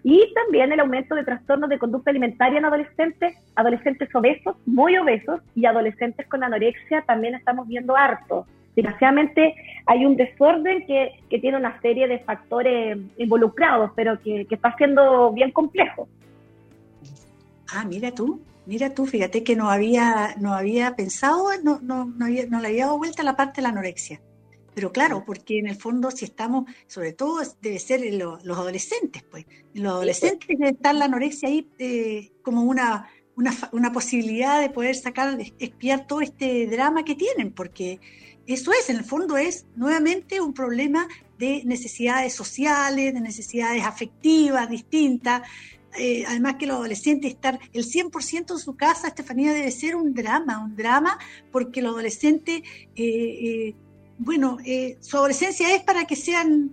[0.05, 5.40] y también el aumento de trastornos de conducta alimentaria en adolescentes, adolescentes obesos, muy obesos
[5.55, 8.45] y adolescentes con anorexia también estamos viendo harto.
[8.75, 9.55] Desgraciadamente
[9.87, 14.75] hay un desorden que, que tiene una serie de factores involucrados, pero que, que está
[14.77, 16.09] siendo bien complejo.
[17.75, 22.27] Ah, mira tú, mira tú, fíjate que no había, no había pensado, no, no, no,
[22.27, 24.20] había, no le había dado vuelta la parte de la anorexia.
[24.75, 29.45] Pero claro, porque en el fondo si estamos, sobre todo debe ser los adolescentes, pues.
[29.75, 33.07] En los adolescentes debe estar la anorexia ahí eh, como una,
[33.37, 38.01] una, una, posibilidad de poder sacar, espiar todo este drama que tienen, porque
[38.47, 44.68] eso es, en el fondo es nuevamente un problema de necesidades sociales, de necesidades afectivas
[44.68, 45.43] distintas.
[45.99, 50.14] Eh, además que los adolescentes estar el 100% en su casa, Estefanía, debe ser un
[50.14, 51.18] drama, un drama,
[51.51, 52.62] porque los adolescentes
[52.97, 53.74] eh,
[54.24, 56.72] bueno, eh, su adolescencia es para que sean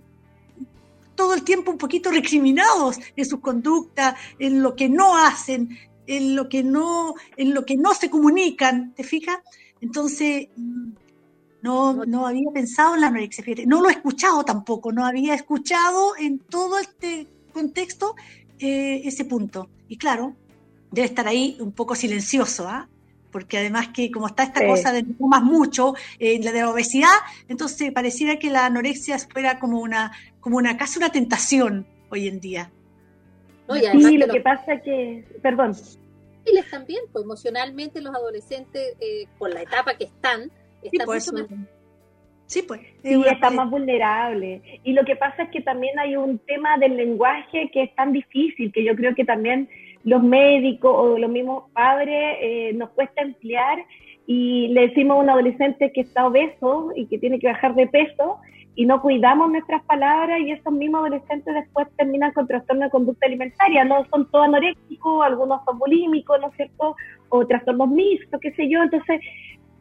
[1.14, 6.36] todo el tiempo un poquito recriminados en sus conductas, en lo que no hacen, en
[6.36, 9.38] lo que no, en lo que no se comunican, ¿te fijas?
[9.80, 10.90] Entonces, mm,
[11.62, 16.16] no, no había pensado en la anorexia, no lo he escuchado tampoco, no había escuchado
[16.16, 18.14] en todo este contexto
[18.58, 19.68] eh, ese punto.
[19.88, 20.34] Y claro,
[20.90, 22.88] debe estar ahí un poco silencioso, ¿ah?
[23.30, 26.70] porque además que como está esta cosa de no más mucho, eh, la de la
[26.70, 27.08] obesidad,
[27.48, 32.40] entonces pareciera que la anorexia fuera como una, como una casi una tentación hoy en
[32.40, 32.70] día.
[33.68, 35.76] y lo que pasa que, perdón.
[36.44, 40.50] Y les también, pues emocionalmente los adolescentes, eh, por la etapa que están,
[41.04, 41.68] pues, mucho más...
[42.46, 42.80] Sí, pues.
[43.04, 44.60] Sí, están más vulnerables.
[44.82, 48.12] Y lo que pasa es que también hay un tema del lenguaje que es tan
[48.12, 49.68] difícil, que yo creo que también
[50.02, 53.78] los médicos o los mismos padres eh, nos cuesta emplear
[54.26, 57.86] y le decimos a un adolescente que está obeso y que tiene que bajar de
[57.86, 58.40] peso
[58.74, 63.26] y no cuidamos nuestras palabras y esos mismos adolescentes después terminan con trastorno de conducta
[63.26, 66.96] alimentaria, no son todos anoréxicos, algunos son bulímicos, ¿no es cierto?
[67.28, 69.20] O trastornos mixtos, qué sé yo, entonces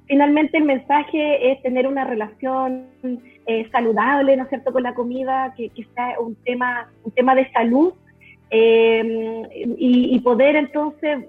[0.09, 2.87] finalmente el mensaje es tener una relación
[3.45, 7.35] eh, saludable, ¿no es cierto?, con la comida, que, que sea un tema, un tema
[7.35, 7.93] de salud
[8.49, 11.25] eh, y, poder entonces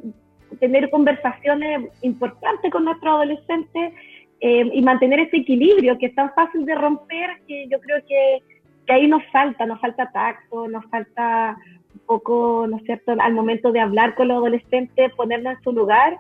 [0.59, 3.93] tener conversaciones importantes con nuestros adolescentes
[4.41, 8.43] eh, y mantener ese equilibrio que es tan fácil de romper que yo creo que,
[8.89, 11.57] ahí nos falta, nos falta tacto, nos falta
[11.95, 15.71] un poco, ¿no es cierto?, al momento de hablar con los adolescentes, ponernos en su
[15.71, 16.19] lugar.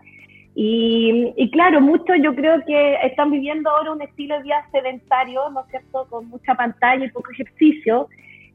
[0.63, 5.63] Y, claro, muchos yo creo que están viviendo ahora un estilo de vida sedentario, ¿no
[5.63, 8.09] es cierto?, con mucha pantalla y poco ejercicio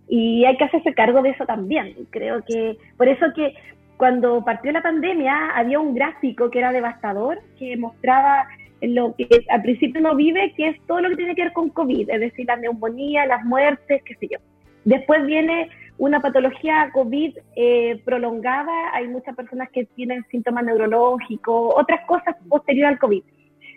[0.08, 1.96] y hay que hacerse cargo de eso también.
[2.12, 3.56] Creo que por eso que
[3.98, 8.50] cuando partió la pandemia había un gráfico que era devastador, que mostraba
[8.84, 11.70] lo que al principio uno vive, que es todo lo que tiene que ver con
[11.70, 14.38] COVID, es decir, la neumonía, las muertes, qué sé yo.
[14.84, 22.06] Después viene una patología COVID eh, prolongada, hay muchas personas que tienen síntomas neurológicos, otras
[22.06, 23.24] cosas posteriores al COVID.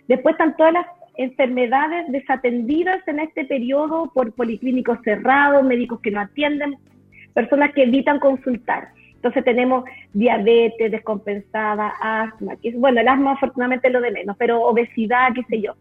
[0.09, 6.21] Después están todas las enfermedades desatendidas en este periodo por policlínicos cerrados, médicos que no
[6.21, 6.77] atienden,
[7.35, 8.89] personas que evitan consultar.
[9.15, 14.63] Entonces tenemos diabetes descompensada, asma, que bueno, el asma afortunadamente es lo de menos, pero
[14.63, 15.75] obesidad, qué sé yo.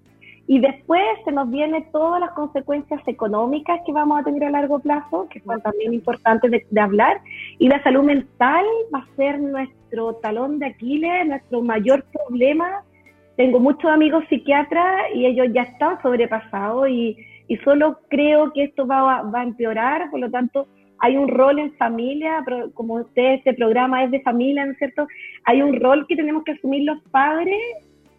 [0.48, 4.80] Y después se nos vienen todas las consecuencias económicas que vamos a tener a largo
[4.80, 7.20] plazo, que son también importantes de, de hablar.
[7.60, 12.84] Y la salud mental va a ser nuestro talón de Aquiles, nuestro mayor problema
[13.38, 17.16] tengo muchos amigos psiquiatras y ellos ya están sobrepasados y,
[17.48, 20.68] y solo creo que esto va, va, a empeorar, por lo tanto
[21.00, 22.44] hay un rol en familia,
[22.74, 25.08] como usted, este programa es de familia, ¿no es cierto?
[25.46, 27.60] Hay un rol que tenemos que asumir los padres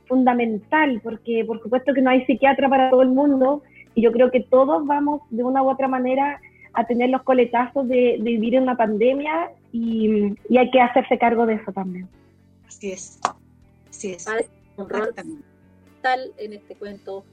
[0.08, 3.62] fundamental, porque por supuesto que no hay psiquiatra para todo el mundo
[3.94, 6.40] y yo creo que todos vamos de una u otra manera
[6.72, 11.18] a tener los coletazos de, de vivir en una pandemia y, y, hay que hacerse
[11.18, 12.08] cargo de eso también.
[12.66, 13.20] Así es,
[13.90, 14.26] así es
[14.76, 15.14] un rol
[16.00, 17.24] tal en este cuento.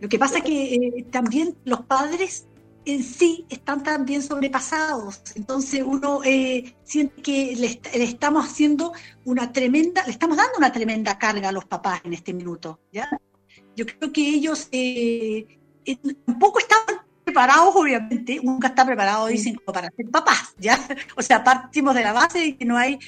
[0.00, 2.46] Lo que pasa es que eh, también los padres
[2.84, 5.22] en sí están también sobrepasados.
[5.34, 8.92] Entonces uno eh, siente que le, le, estamos haciendo
[9.24, 12.80] una tremenda, le estamos dando una tremenda carga a los papás en este minuto.
[12.92, 13.08] ¿ya?
[13.76, 16.80] Yo creo que ellos eh, eh tampoco están
[17.28, 20.78] preparados, obviamente, nunca está preparado, dicen, para ser papás, ¿ya?
[21.14, 22.98] O sea, partimos de la base de que no hay,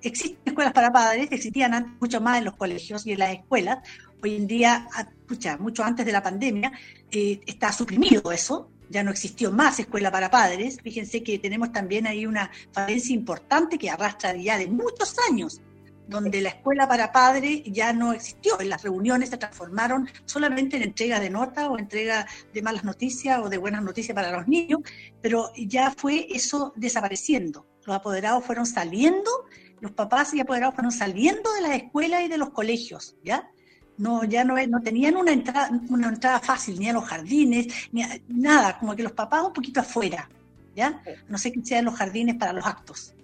[0.00, 3.78] existen escuelas para padres, existían antes mucho más en los colegios y en las escuelas,
[4.22, 4.88] hoy en día,
[5.20, 6.72] escucha, mucho antes de la pandemia,
[7.10, 12.06] eh, está suprimido eso, ya no existió más escuela para padres, fíjense que tenemos también
[12.06, 15.60] ahí una falencia importante que arrastra ya de muchos años,
[16.06, 18.58] donde la escuela para padres ya no existió.
[18.62, 23.48] Las reuniones se transformaron solamente en entrega de notas o entrega de malas noticias o
[23.48, 24.80] de buenas noticias para los niños,
[25.22, 27.66] pero ya fue eso desapareciendo.
[27.86, 29.30] Los apoderados fueron saliendo,
[29.80, 33.50] los papás y apoderados fueron saliendo de las escuelas y de los colegios, ¿ya?
[34.02, 38.02] No, ya no, no tenían una entrada, una entrada fácil, ni a los jardines, ni
[38.28, 40.28] nada, como que los papás un poquito afuera,
[40.74, 41.00] ¿ya?
[41.28, 43.14] No sé qué sean los jardines para los actos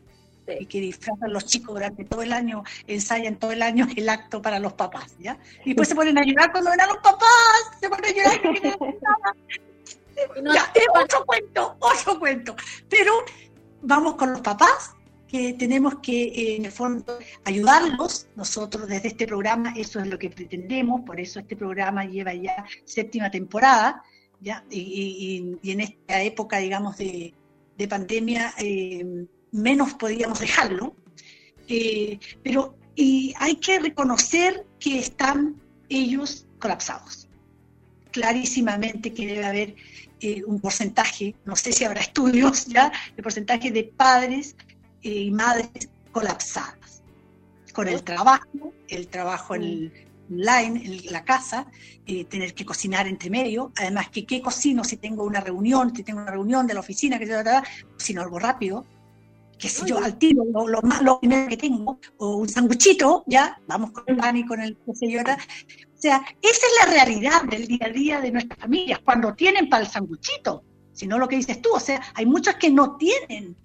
[0.61, 4.41] y que disfrazan los chicos durante todo el año, ensayan todo el año el acto
[4.41, 5.39] para los papás, ¿ya?
[5.65, 8.41] Y después se ponen a llorar cuando ven a los papás, se ponen a llorar
[10.43, 12.57] no, ya, es otro cuento, otro cuento.
[12.89, 13.13] Pero
[13.83, 14.95] vamos con los papás,
[15.31, 18.29] que tenemos que, en el fondo, ayudarlos.
[18.35, 22.65] Nosotros desde este programa, eso es lo que pretendemos, por eso este programa lleva ya
[22.85, 24.03] séptima temporada,
[24.41, 24.65] ¿ya?
[24.71, 27.35] Y, en esta época, digamos, de,
[27.77, 30.97] de pandemia, eh, menos podíamos dejarlo,
[31.69, 35.55] eh, pero y hay que reconocer que están
[35.89, 37.29] ellos colapsados.
[38.11, 39.77] Clarísimamente que debe haber
[40.21, 44.68] eh, un porcentaje, no sé si habrá estudios ya, de porcentaje de padres eh,
[45.03, 47.03] y madres colapsadas.
[47.73, 49.93] Con el trabajo, el trabajo en
[50.31, 51.67] online, en la casa,
[52.29, 56.21] tener que cocinar entre medio, además que qué cocino si tengo una reunión, si tengo
[56.21, 57.35] una reunión de la oficina, que se
[57.93, 58.85] cocino algo rápido,
[59.59, 63.25] que si yo, al tiro, lo, lo, más, lo primero que tengo, o un sanguchito,
[63.27, 65.37] ya, vamos con el pan y con el llora.
[65.37, 69.69] O sea, esa es la realidad del día a día de nuestras familias, cuando tienen
[69.69, 72.97] para el sanguchito, si no lo que dices tú, o sea, hay muchos que no
[72.97, 73.57] tienen,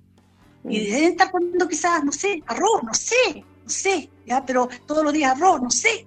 [0.70, 5.03] y deben estar poniendo quizás, no sé, arroz, no sé, no sé, ya, pero todos
[5.03, 6.05] los días arroz, no sé.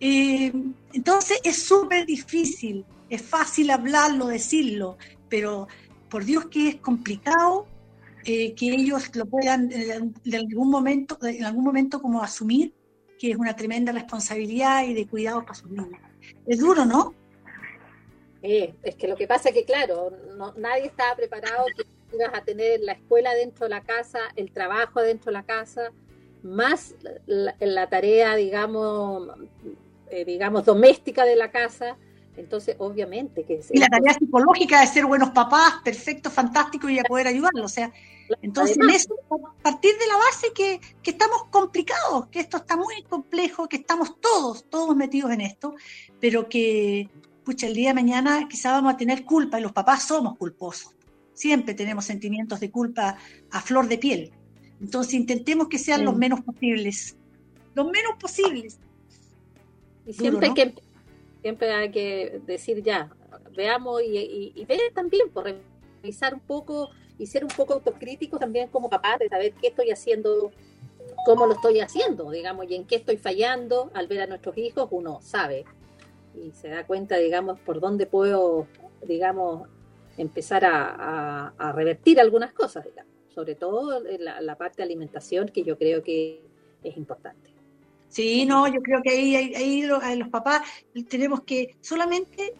[0.00, 0.52] Eh,
[0.92, 4.96] entonces es súper difícil, es fácil hablarlo, decirlo,
[5.28, 5.68] pero
[6.08, 7.66] por Dios que es complicado
[8.24, 12.74] eh, que ellos lo puedan eh, de algún momento, en algún momento como asumir
[13.18, 16.00] que es una tremenda responsabilidad y de cuidado para sus niños.
[16.46, 17.14] Es duro, ¿no?
[18.42, 20.10] es que lo que pasa es que, claro,
[20.56, 21.84] nadie estaba preparado que
[22.14, 25.92] ibas a tener la escuela dentro de la casa, el trabajo dentro de la casa,
[26.42, 26.94] más
[27.26, 29.28] la, tarea, digamos,
[30.10, 31.96] eh, digamos, doméstica de la casa.
[32.36, 33.60] Entonces, obviamente que...
[33.70, 37.64] y la tarea psicológica de ser buenos papás, perfectos, fantásticos y a poder ayudarlos.
[37.64, 37.92] O sea,
[38.40, 43.02] entonces, eso, a partir de la base que, que, estamos complicados, que esto está muy
[43.02, 45.74] complejo, que estamos todos, todos metidos en esto,
[46.20, 47.10] pero que,
[47.44, 50.94] pucha, el día de mañana quizá vamos a tener culpa y los papás somos culposos.
[51.34, 53.16] Siempre tenemos sentimientos de culpa
[53.50, 54.32] a flor de piel.
[54.80, 57.16] Entonces, intentemos que sean los menos posibles.
[57.74, 58.78] Los menos posibles.
[60.06, 60.74] Y siempre, hay que,
[61.40, 63.10] siempre hay que decir ya,
[63.56, 65.54] veamos y, y, ver también, por
[66.02, 69.90] revisar un poco y ser un poco autocrítico también como papá de saber qué estoy
[69.90, 70.50] haciendo,
[71.24, 73.90] cómo lo estoy haciendo, digamos, y en qué estoy fallando.
[73.94, 75.64] Al ver a nuestros hijos uno sabe
[76.34, 78.66] y se da cuenta, digamos, por dónde puedo,
[79.06, 79.68] digamos,
[80.16, 82.86] empezar a, revertir algunas cosas,
[83.28, 86.42] sobre todo la, la parte de alimentación que yo creo que
[86.82, 87.52] es importante.
[88.12, 90.60] Sí, no, yo creo que ahí, ahí, los, papás
[91.08, 92.52] tenemos que solamente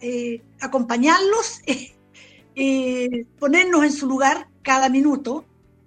[0.00, 1.62] eh, acompañarlos
[2.54, 5.46] eh, ponernos en su lugar cada minuto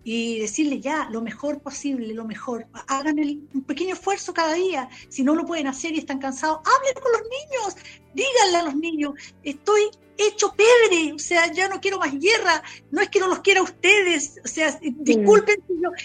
[0.09, 2.65] y decirle ya lo mejor posible, lo mejor.
[2.87, 4.87] Hagan un pequeño esfuerzo cada día.
[5.09, 7.75] Si no lo pueden hacer y están cansados, hablen con los niños,
[8.13, 9.81] díganle a los niños, estoy
[10.17, 13.59] hecho pebre, o sea, ya no quiero más guerra, no es que no los quiera
[13.59, 15.61] a ustedes, o sea, disculpen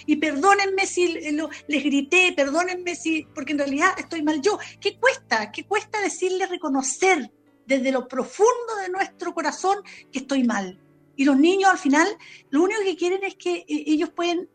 [0.07, 1.21] y perdónenme si
[1.69, 4.59] les grité, perdónenme si, porque en realidad estoy mal yo.
[4.81, 5.53] ¿Qué cuesta?
[5.53, 7.31] ¿Qué cuesta decirle reconocer?
[7.65, 9.79] desde lo profundo de nuestro corazón
[10.11, 10.79] que estoy mal.
[11.17, 12.09] Y los niños al final
[12.51, 14.49] lo único que quieren es que eh, ellos pueden,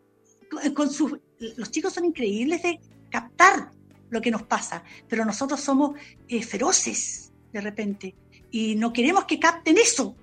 [0.73, 2.79] con sus, los chicos son increíbles de
[3.09, 3.71] captar
[4.09, 8.15] lo que nos pasa, pero nosotros somos eh, feroces de repente
[8.51, 10.15] y no queremos que capten eso.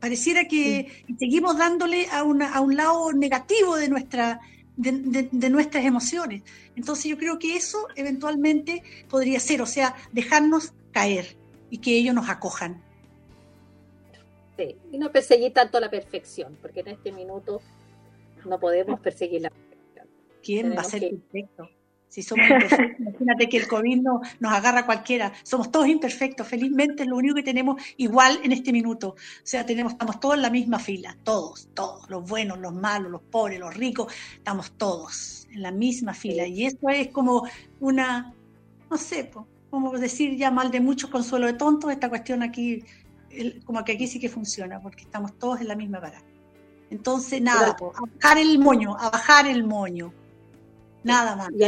[0.00, 4.40] Pareciera que seguimos dándole a, una, a un lado negativo de, nuestra,
[4.76, 6.42] de, de, nuestras emociones.
[6.74, 11.36] Entonces yo creo que eso eventualmente podría ser, o sea, dejarnos caer
[11.68, 12.82] y que ellos nos acojan.
[14.60, 17.62] Sí, y no perseguir tanto la perfección, porque en este minuto
[18.44, 20.06] no podemos perseguir la perfección.
[20.42, 21.70] ¿Quién va a ser perfecto?
[22.08, 25.32] Si somos imperfectos, imagínate que el COVID no, nos agarra cualquiera.
[25.44, 26.46] Somos todos imperfectos.
[26.46, 29.10] Felizmente es lo único que tenemos igual en este minuto.
[29.10, 31.16] O sea, tenemos, estamos todos en la misma fila.
[31.24, 32.10] Todos, todos.
[32.10, 34.12] Los buenos, los malos, los pobres, los ricos.
[34.34, 36.46] Estamos todos en la misma fila.
[36.46, 37.48] Y eso es como
[37.78, 38.34] una,
[38.90, 39.30] no sé,
[39.70, 42.84] como decir ya mal de muchos, consuelo de tontos, esta cuestión aquí,
[43.64, 46.24] como que aquí sí que funciona, porque estamos todos en la misma parada.
[46.90, 50.12] Entonces, nada, a bajar el moño, a bajar el moño.
[51.04, 51.50] Nada más.
[51.52, 51.64] Y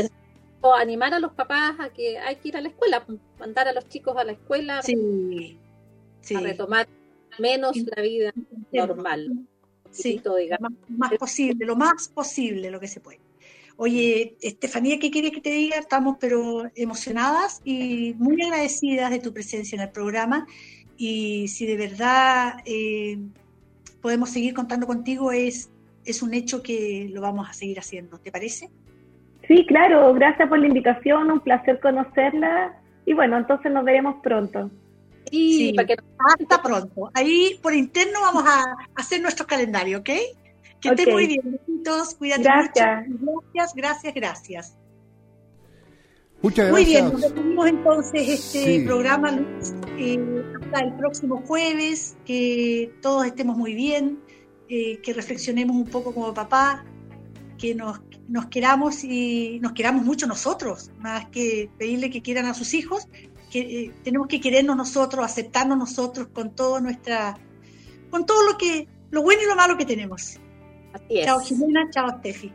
[0.70, 3.04] animar a los papás a que hay que ir a la escuela,
[3.38, 5.58] mandar a los chicos a la escuela sí,
[6.34, 6.88] a retomar
[7.38, 8.32] menos la vida
[8.72, 9.46] normal.
[9.90, 13.20] Sí, lo más, más posible, lo más posible, lo que se puede.
[13.76, 15.76] Oye, Estefanía, ¿qué quieres que te diga?
[15.76, 20.46] Estamos pero emocionadas y muy agradecidas de tu presencia en el programa.
[21.04, 23.18] Y si de verdad eh,
[24.00, 25.68] podemos seguir contando contigo, es,
[26.04, 28.18] es un hecho que lo vamos a seguir haciendo.
[28.18, 28.70] ¿Te parece?
[29.48, 30.14] Sí, claro.
[30.14, 31.28] Gracias por la invitación.
[31.28, 32.80] Un placer conocerla.
[33.04, 34.70] Y bueno, entonces nos veremos pronto.
[35.28, 35.96] Sí, para que...
[36.38, 37.10] hasta pronto.
[37.14, 38.62] Ahí por interno vamos a
[38.94, 40.10] hacer nuestro calendario, ¿ok?
[40.80, 43.08] Que estén muy bien, besitos, cuídate gracias.
[43.08, 43.42] mucho.
[43.52, 44.78] Gracias, gracias, gracias.
[46.42, 46.72] Muchas gracias.
[46.72, 49.74] Muy bien, nos despedimos entonces este programa, Luis.
[49.96, 54.18] Eh, hasta el próximo jueves, que todos estemos muy bien,
[54.68, 56.84] eh, que reflexionemos un poco como papá,
[57.58, 62.54] que nos, nos queramos y nos queramos mucho nosotros, más que pedirle que quieran a
[62.54, 63.06] sus hijos,
[63.52, 67.38] que eh, tenemos que querernos nosotros, aceptarnos nosotros con todo nuestra,
[68.10, 70.40] con todo lo que, lo bueno y lo malo que tenemos.
[71.24, 72.52] Chao Jimena, chao Steffi.